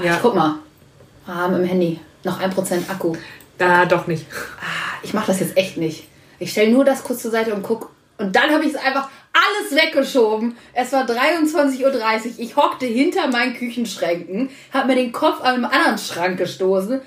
[0.02, 0.18] Ja.
[0.20, 0.56] Guck mal,
[1.24, 3.16] wir haben im Handy noch 1% Akku.
[3.56, 4.26] Da doch nicht.
[5.02, 6.06] Ich mache das jetzt echt nicht.
[6.38, 7.90] Ich stelle nur das kurz zur Seite und guck.
[8.18, 9.08] Und dann habe ich es einfach
[9.60, 10.56] alles weggeschoben.
[10.74, 11.94] Es war 23.30 Uhr.
[12.38, 17.00] Ich hockte hinter meinen Küchenschränken, habe mir den Kopf an einem anderen Schrank gestoßen.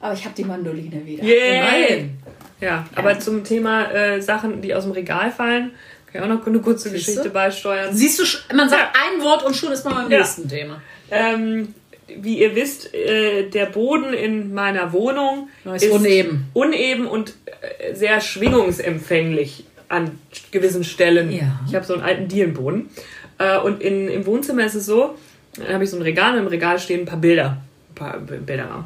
[0.00, 1.22] Aber ich habe die Mandoline wieder.
[1.24, 2.18] Immerhin.
[2.60, 5.72] Ja, aber zum Thema äh, Sachen, die aus dem Regal fallen,
[6.12, 7.34] kann ich auch noch eine kurze Siehst Geschichte du?
[7.34, 7.94] beisteuern.
[7.94, 9.02] Siehst du, man sagt Ja.
[9.14, 10.18] ein Wort und schon ist man beim Ja.
[10.18, 10.80] nächsten Thema.
[11.10, 11.74] Ähm,
[12.08, 16.46] wie ihr wisst, äh, der Boden in meiner Wohnung Ist uneben.
[16.54, 20.18] uneben und äh, sehr schwingungsempfänglich an
[20.50, 21.30] gewissen Stellen.
[21.32, 21.60] Ja.
[21.66, 22.90] Ich habe so einen alten Dielenboden.
[23.38, 25.16] Äh, und in, im Wohnzimmer ist es so,
[25.56, 27.58] dann habe ich so ein Regal und im Regal stehen ein paar Bilder.
[27.90, 28.84] Ein paar Bilderrahmen.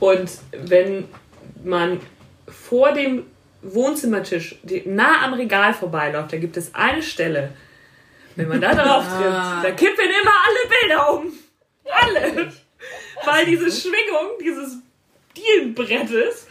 [0.00, 0.30] Und
[0.64, 1.04] wenn
[1.64, 2.00] man
[2.48, 3.24] vor dem
[3.62, 7.50] Wohnzimmertisch die, nah am Regal vorbeiläuft, da gibt es eine Stelle,
[8.36, 9.60] wenn man da drauf tritt, Ah.
[9.62, 11.32] da kippen immer alle Bilder um.
[11.90, 12.52] Alle.
[13.24, 14.78] Weil diese Schwingung dieses
[15.36, 16.46] Dielenbrettes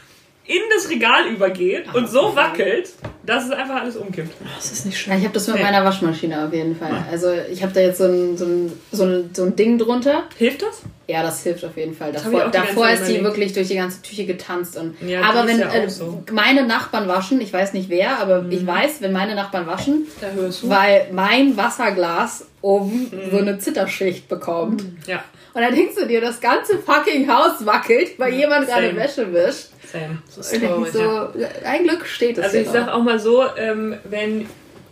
[0.46, 2.90] in das Regal übergeht und so wackelt,
[3.26, 4.34] dass es einfach alles umkippt.
[4.56, 5.64] Das ist nicht Ja, ich habe das mit Nee.
[5.64, 6.92] meiner Waschmaschine auf jeden Fall.
[7.12, 10.24] Also ich habe da jetzt so ein, so, ein, so, ein, so ein Ding drunter.
[10.38, 10.82] Hilft das?
[11.08, 12.12] Ja, das hilft auf jeden Fall.
[12.12, 14.76] Davor, davor ist die wirklich durch die ganze Küche getanzt.
[14.78, 16.24] Und, Ja, aber wenn ja äh, so.
[16.32, 18.52] meine Nachbarn waschen, ich weiß nicht wer, aber Mhm.
[18.52, 20.70] ich weiß, wenn meine Nachbarn waschen, Da hörst du.
[20.70, 23.32] weil mein Wasserglas oben Mhm.
[23.32, 24.84] so eine Zitterschicht bekommt.
[25.06, 25.24] Ja.
[25.56, 29.00] Und dann denkst du dir, das ganze fucking Haus wackelt, weil jemand gerade same.
[29.00, 29.68] Wäsche wischt.
[29.90, 30.18] Same.
[30.36, 31.48] Das ist traurig, so, ja.
[31.64, 34.50] ein Glück steht es Also ich sag auch mal so, ähm, wenn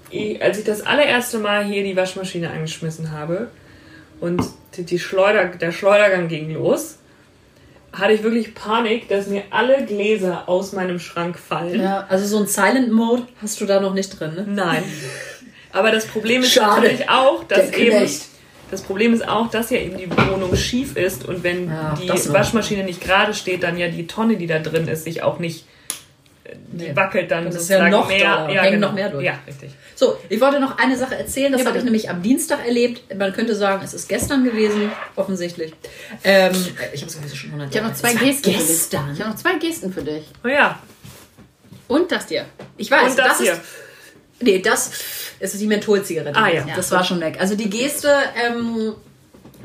[0.10, 3.50] ich, als ich das allererste Mal hier die Waschmaschine angeschmissen habe
[4.22, 4.42] und
[4.78, 6.98] die, die Schleuder, der Schleudergang ging los,
[7.92, 11.82] hatte ich wirklich Panik, dass mir alle Gläser aus meinem Schrank fallen.
[11.82, 12.06] Ja.
[12.08, 14.46] Also so ein Silent Mode hast du da noch nicht drin, ne?
[14.48, 14.86] Nein.
[15.74, 16.84] Aber das Problem ist Schade.
[16.84, 18.10] natürlich auch, dass eben.
[18.74, 22.08] Das Problem ist auch, dass ja eben die Wohnung schief ist und wenn Ja, die
[22.08, 22.32] das.
[22.34, 25.66] Waschmaschine nicht gerade steht, dann ja die Tonne, die da drin ist, sich auch nicht
[26.44, 26.96] äh, die Nee.
[26.96, 28.20] wackelt dann Das ist ja sozusagen noch mehr.
[28.54, 28.88] Ja, hängt genau.
[28.88, 29.24] noch mehr durch.
[29.26, 29.72] Ja, richtig.
[29.96, 31.52] So, ich wollte noch eine Sache erzählen.
[31.52, 33.16] Das Ja, habe ich nämlich am Dienstag erlebt.
[33.16, 35.72] Man könnte sagen, es ist gestern gewesen, offensichtlich.
[36.24, 36.52] Ähm,
[36.94, 38.68] ich habe es sowieso schon 100 Ich habe noch zwei Gesten für dich.
[38.68, 39.14] Gestern.
[39.14, 40.26] Ich habe noch zwei Gesten für dich.
[40.44, 40.80] Oh ja.
[41.88, 42.46] Und das dir.
[42.78, 43.54] Ich weiß, Und das, hier.
[43.54, 43.62] ist.
[44.40, 44.92] Nee, das
[45.40, 46.38] ist die Mentholzigarette.
[46.38, 46.66] Ah, ja.
[46.76, 47.38] Das war schon weg.
[47.40, 48.94] Also die Geste, ähm,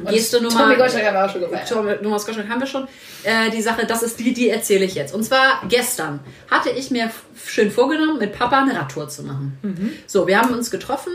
[0.06, 0.60] Geste Nummer.
[0.60, 1.68] Tommy Gottschalk haben wir auch schon gefeiert.
[1.68, 2.88] Tommy Gottschalk haben wir schon.
[3.24, 5.12] Äh, die Sache, das ist die, die erzähle ich jetzt.
[5.14, 7.10] Und zwar gestern hatte ich mir
[7.44, 9.58] schön vorgenommen, mit Papa eine Radtour zu machen.
[10.06, 11.12] So, wir haben uns getroffen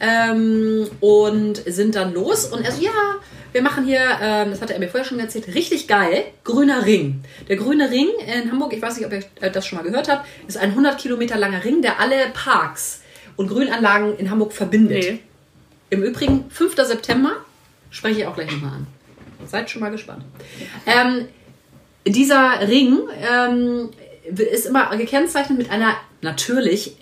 [0.00, 2.46] ähm, und sind dann los.
[2.46, 2.90] Und er so, ja,
[3.56, 7.22] wir machen hier, ähm, das hatte er mir vorher schon erzählt, richtig geil, grüner Ring.
[7.48, 10.10] Der grüne Ring in Hamburg, ich weiß nicht, ob ihr äh, das schon mal gehört
[10.10, 13.00] habt, ist ein 100 Kilometer langer Ring, der alle Parks
[13.36, 15.04] und Grünanlagen in Hamburg verbindet.
[15.04, 15.20] Nee.
[15.88, 16.76] Im Übrigen, 5.
[16.76, 17.32] September,
[17.88, 18.86] spreche ich auch gleich nochmal an.
[19.46, 20.22] Seid schon mal gespannt.
[20.84, 21.26] Ähm,
[22.06, 23.88] dieser Ring ähm,
[24.26, 26.96] ist immer gekennzeichnet mit einer natürlich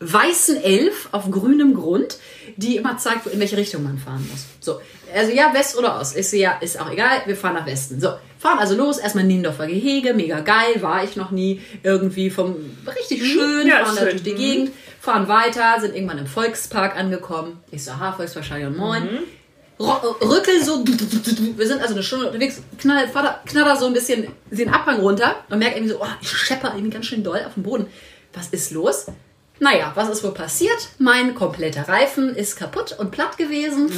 [0.00, 2.18] weißen Elf auf grünem Grund,
[2.56, 4.44] die immer zeigt, in welche Richtung man fahren muss.
[4.60, 4.80] So,
[5.14, 6.16] also ja, West oder Ost.
[6.16, 8.00] Ich sehe ja, ist auch egal, wir fahren nach Westen.
[8.00, 11.60] So, fahren also los, erstmal Niendorfer Gehege, mega geil, war ich noch nie.
[11.82, 14.10] Irgendwie vom richtig schön, Ja, fahren da schön.
[14.10, 17.58] durch die Gegend, fahren weiter, sind irgendwann im Volkspark angekommen.
[17.70, 19.08] Ich so, aha, Volkspark Stadion, moin.
[19.78, 24.28] ro- rückel so, wir sind also eine Stunde unterwegs, knall, Vater, knatter so ein bisschen
[24.50, 27.54] den Abhang runter und merke irgendwie so, oh, ich schepper irgendwie ganz schön doll auf
[27.54, 27.86] dem Boden.
[28.32, 29.06] Was ist los?
[29.62, 30.88] Naja, was ist wohl passiert?
[30.98, 33.92] Mein kompletter Reifen ist kaputt und platt gewesen.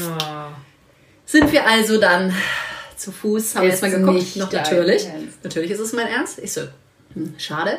[1.25, 2.35] Sind wir also dann
[2.99, 4.19] zu Fuß, haben Ist erstmal geguckt.
[4.19, 5.07] nicht Noch natürlich.
[5.07, 5.43] Ernst.
[5.43, 6.39] Natürlich ist es mein Ernst.
[6.39, 6.61] Ich so,
[7.15, 7.79] hm, schade.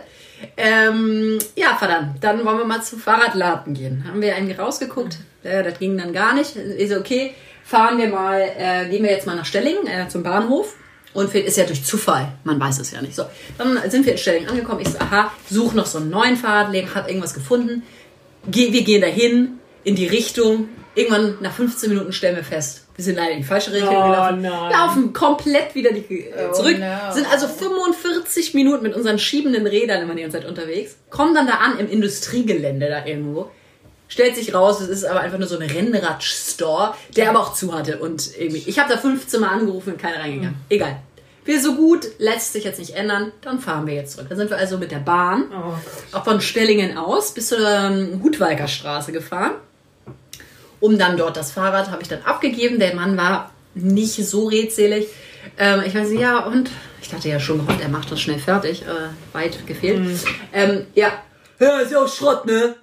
[0.58, 2.24] Ähm, ja, verdammt.
[2.24, 4.04] Dann wollen wir mal zum Fahrradladen gehen.
[4.08, 5.20] Haben wir irgendwie rausgeguckt.
[5.44, 6.56] Äh, das ging dann gar nicht.
[6.56, 10.24] Ich so, okay, fahren wir mal, äh, gehen wir jetzt mal nach Stellingen, äh, zum
[10.24, 10.76] Bahnhof.
[11.16, 12.28] Und ist ja durch Zufall.
[12.44, 13.16] Man weiß es ja nicht.
[13.16, 13.24] So,
[13.58, 14.82] dann sind wir in Stellingen angekommen.
[14.82, 17.82] Ich so, aha, such noch so einen neuen Fahrradläden, hat irgendwas gefunden.
[18.48, 20.70] Geh, wir gehen dahin, in die Richtung.
[20.94, 24.04] Irgendwann nach 15 Minuten stellen wir fest, wir sind leider in die falsche Richtung Oh,
[24.12, 24.42] gelaufen.
[24.42, 24.72] nein.
[24.72, 26.78] Laufen komplett wieder die, äh, Oh, zurück.
[26.80, 27.14] no.
[27.14, 30.96] Sind also 45 Minuten mit unseren schiebenden Rädern immer die ganze Zeit unterwegs.
[31.10, 33.52] Kommen dann da an im Industriegelände da irgendwo.
[34.08, 37.74] Stellt sich raus, es ist aber einfach nur so ein Rennrad-Store, der aber auch zu
[37.74, 37.98] hatte.
[37.98, 40.56] Und irgendwie, ich habe da 15 Mal angerufen und keiner reingegangen.
[40.70, 40.98] Egal.
[41.46, 44.28] Wir so gut, lässt sich jetzt nicht ändern, dann fahren wir jetzt zurück.
[44.30, 45.74] Dann sind wir also mit der Bahn Oh
[46.18, 49.52] auch von Stellingen aus bis zur ähm, Hutwalker Straße gefahren.
[50.80, 52.80] Um dann dort das Fahrrad habe ich dann abgegeben.
[52.80, 55.08] Der Mann war nicht so redselig.
[55.58, 56.70] Ähm, ich weiß nicht, ja, und
[57.02, 58.82] ich dachte ja schon, Gott, er macht das schnell fertig.
[58.84, 60.20] Äh, weit gefehlt.
[60.52, 61.12] Ähm, ja.
[61.60, 62.76] Ja, ist ja auch Schrott, ne?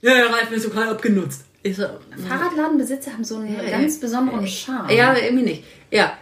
[0.00, 1.44] Ja, der Reifen ist so klein abgenutzt.
[1.72, 1.84] So,
[2.28, 4.00] Fahrradladenbesitzer haben so einen Ja, ganz ja.
[4.02, 4.90] besonderen Charme.
[4.92, 5.64] ja, irgendwie nicht.
[5.90, 6.12] Ja,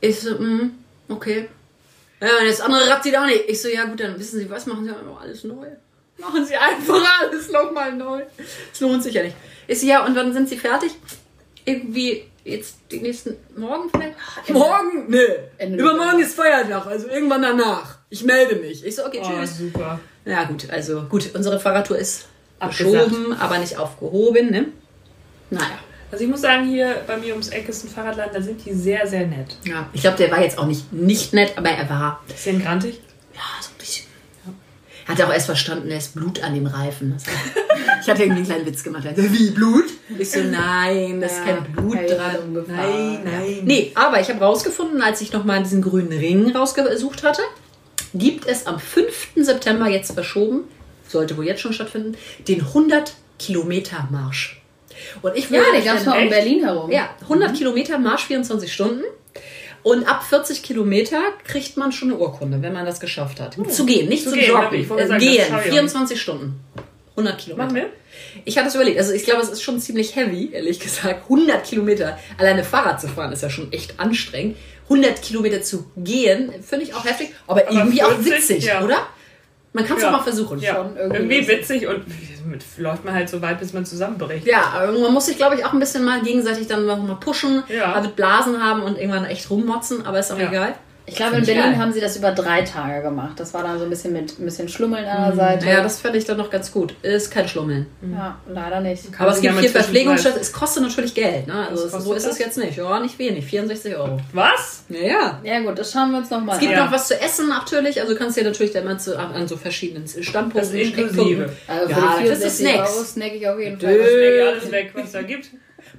[0.00, 0.70] ich so, mm,
[1.08, 1.48] okay.
[2.20, 3.44] Ja, und das andere Rad sieht auch nicht.
[3.48, 5.66] Ich so, ja gut, dann wissen Sie was, machen Sie einfach alles neu.
[6.18, 8.22] Machen Sie einfach alles nochmal neu.
[8.70, 9.36] Das lohnt sich ja nicht.
[9.66, 10.92] Ich so, ja, und wann sind Sie fertig?
[11.64, 14.14] Irgendwie jetzt die nächsten Morgen vielleicht?
[14.50, 15.06] Morgen?
[15.08, 15.18] Nee.
[15.58, 17.98] Ende Übermorgen ist Feiertag, also irgendwann danach.
[18.08, 18.84] Ich melde mich.
[18.84, 19.58] Ich so, okay, Oh, tschüss.
[19.58, 19.98] super.
[20.24, 22.26] Ja gut, also gut, unsere Fahrradtour ist
[22.60, 23.08] Abgesagt.
[23.10, 24.66] geschoben, aber nicht aufgehoben, ne?
[25.50, 25.78] Naja.
[26.10, 28.72] Also ich muss sagen, hier bei mir ums Eck ist ein Fahrradladen, da sind die
[28.72, 29.56] sehr, sehr nett.
[29.64, 33.00] Ja, ich glaube, der war jetzt auch nicht, nicht nett, aber er war Bisschen grantig.
[33.34, 34.06] Ja, so ein bisschen.
[35.06, 37.14] Er hat auch erst verstanden, er ist Blut an dem Reifen.
[37.14, 37.24] Das
[38.02, 39.04] ich hatte irgendwie einen kleinen Witz gemacht.
[39.04, 39.84] Er so, Wie, Blut?
[40.18, 42.64] Ich so, nein, da ist Ja, kein Blut dran.
[42.66, 43.60] Nein, nein.
[43.64, 47.42] Nee, aber ich habe rausgefunden, als ich nochmal diesen grünen Ring rausgesucht hatte,
[48.14, 49.32] gibt es am 5.
[49.36, 50.64] September jetzt verschoben,
[51.08, 54.62] sollte wohl jetzt schon stattfinden, den 100 Kilometer Marsch.
[55.22, 56.28] Und ich Ja, euch gab es mal um?
[56.28, 56.90] Berlin herum.
[56.90, 59.02] ja, 100 Kilometer Marsch 24 Stunden.
[59.82, 63.56] Und ab 40 Kilometer kriegt man schon eine Urkunde, wenn man das geschafft hat.
[63.70, 64.98] Zu gehen, nicht Zu zu, gehen, joggen.
[64.98, 66.60] Äh, gehen, schaffe ich auch 24 Stunden.
[67.10, 67.64] 100 Kilometer.
[67.66, 67.90] Machen wir?
[68.44, 68.98] Ich hatte es überlegt.
[68.98, 71.22] Also ich glaube, es ist schon ziemlich heavy, ehrlich gesagt.
[71.24, 74.56] 100 Kilometer alleine Fahrrad zu fahren ist ja schon echt anstrengend.
[74.84, 78.84] 100 Kilometer zu gehen, finde ich auch heftig, aber, irgendwie auch 40, witzig, ja.
[78.84, 78.98] oder?
[79.76, 80.08] Man kann es Ja.
[80.08, 80.58] auch mal versuchen.
[80.58, 82.04] Ja, Schon irgendwie irgendwie, witzig und
[82.50, 84.46] mit, läuft man halt so weit, bis man zusammenbricht.
[84.46, 87.62] Ja, man muss sich, glaube ich, auch ein bisschen mal gegenseitig dann noch mal pushen,
[87.68, 88.00] Ja.
[88.00, 90.48] mit Blasen haben und irgendwann echt rummotzen, aber ist auch Ja.
[90.48, 90.74] egal.
[91.08, 91.78] Ich glaube, in Berlin geil.
[91.78, 93.38] haben sie das über drei Tage gemacht.
[93.38, 95.66] Das war dann so ein bisschen mit ein bisschen Schlummeln an der Seite.
[95.66, 96.94] Ja, das fände ich dann noch ganz gut.
[97.02, 97.86] Ist kein Schlummeln.
[98.12, 99.04] Ja, leider nicht.
[99.18, 100.34] Aber es sich gibt Verpflegungsstadt.
[100.34, 101.46] Zwischenpreis- Es kostet natürlich Geld.
[101.46, 101.68] Ne?
[101.70, 102.38] Also es- so ist es das?
[102.40, 102.76] jetzt nicht.
[102.76, 103.44] Ja, nicht wenig.
[103.46, 104.18] 64 Euro.
[104.32, 104.84] Was?
[104.88, 105.40] Ja, ja.
[105.44, 106.84] Ja gut, das schauen wir uns nochmal Es gibt Ja.
[106.86, 108.00] noch was zu essen natürlich.
[108.00, 111.50] Also du kannst dir natürlich dann mal zu, an so verschiedenen Standpunkten, Das ist inklusive.
[111.68, 113.12] Also Ja, für da die kriegst du 64 Euro Snacks.
[113.12, 113.86] snack ich auf jeden Dö.
[113.86, 113.96] Fall.
[113.98, 115.50] Das schmeckt alles weg, was da gibt.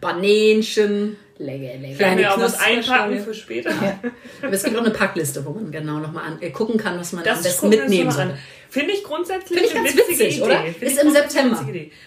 [0.02, 1.16] Banänchen.
[1.40, 1.98] Lecker, lecker.
[1.98, 2.78] Kleine was Knusperstange.
[2.78, 3.70] einpacken für später.
[4.42, 7.20] Aber es gibt auch eine Packliste, wo man genau nochmal äh, gucken kann, was man
[7.24, 8.34] am Das besten wir uns mitnehmen soll.
[8.70, 10.46] Finde ich grundsätzlich Finde ich eine ganz witzige witzig, Idee.
[10.46, 10.60] oder?
[10.64, 11.66] Finde Ist im September.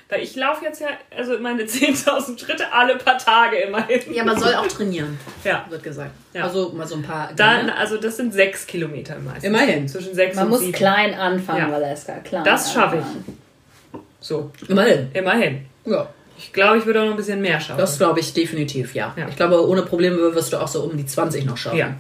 [0.09, 4.01] Weil ich laufe jetzt ja, also meine 10.000 Schritte alle paar Tage immerhin.
[4.13, 5.65] Ja, man soll auch trainieren, Ja.
[5.71, 6.11] wird gesagt.
[6.35, 6.45] Ja.
[6.45, 7.33] Also mal so ein paar.
[7.35, 9.45] Dann, also das sind sechs Kilometer meistens.
[9.45, 9.89] Immerhin.
[9.89, 10.73] Zwischen sechs Man und muss sieben.
[10.73, 11.71] klein anfangen, Ja.
[11.71, 12.15] Valeska.
[12.25, 14.01] Klein Das schaffe ich.
[14.21, 15.09] So, Immerhin.
[15.15, 15.67] immerhin.
[15.87, 16.09] Ja.
[16.43, 17.79] Ich glaube, ich würde auch noch ein bisschen mehr schaffen.
[17.79, 19.13] Das glaube ich definitiv, ja.
[19.17, 19.29] Ja.
[19.29, 21.77] Ich glaube, ohne Probleme wirst du auch so um die 20 noch schaffen.
[21.77, 21.95] Ja.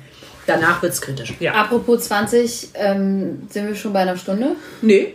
[0.46, 1.34] Danach wird es kritisch.
[1.40, 1.52] ja.
[1.52, 4.56] Apropos 20, ähm, sind wir schon bei einer Stunde?
[4.80, 5.14] Nee,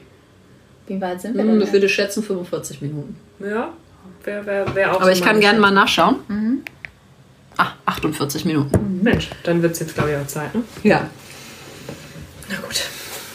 [0.87, 1.61] Wie weit sind wir hm, denn?
[1.67, 3.15] ich würde schätzen 45 Minuten.
[3.39, 3.73] Ja,
[4.23, 6.63] wäre wär, wär auch Aber so ich kann gerne mal nachschauen.
[7.57, 8.99] Ah, 48 Minuten.
[9.01, 10.61] Mensch, dann wird es jetzt, glaube ich, auch Zeit, ne?
[10.83, 11.09] Ja.
[12.49, 12.83] Na gut.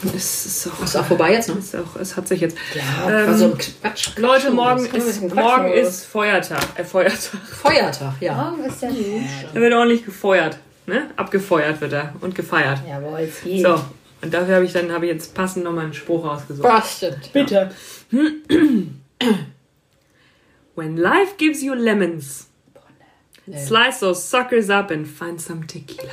[0.03, 1.57] Es ist auch, Ist auch vorbei jetzt, ne?
[1.59, 2.57] Es, ist auch, es hat sich jetzt.
[2.74, 4.16] Ja, Ähm, war so ein Quatsch.
[4.16, 6.62] Leute, morgen ist, morgen ist Feiertag.
[6.76, 7.40] Äh, Feiertag.
[7.62, 8.34] Feiertag, ja.
[8.34, 10.59] Morgen ist der Da wird ordentlich gefeuert.
[10.86, 11.11] Ne?
[11.16, 12.80] Abgefeuert wird er und gefeiert.
[12.88, 13.62] Jawohl, Ziel.
[13.62, 13.80] So,
[14.22, 16.62] und dafür habe ich dann habe ich jetzt passend nochmal einen Spruch ausgesucht.
[16.66, 17.32] Bastet.
[17.32, 17.70] Bitte.
[20.74, 22.48] When life gives you lemons,
[23.55, 26.12] slice those suckers up and find some tequila.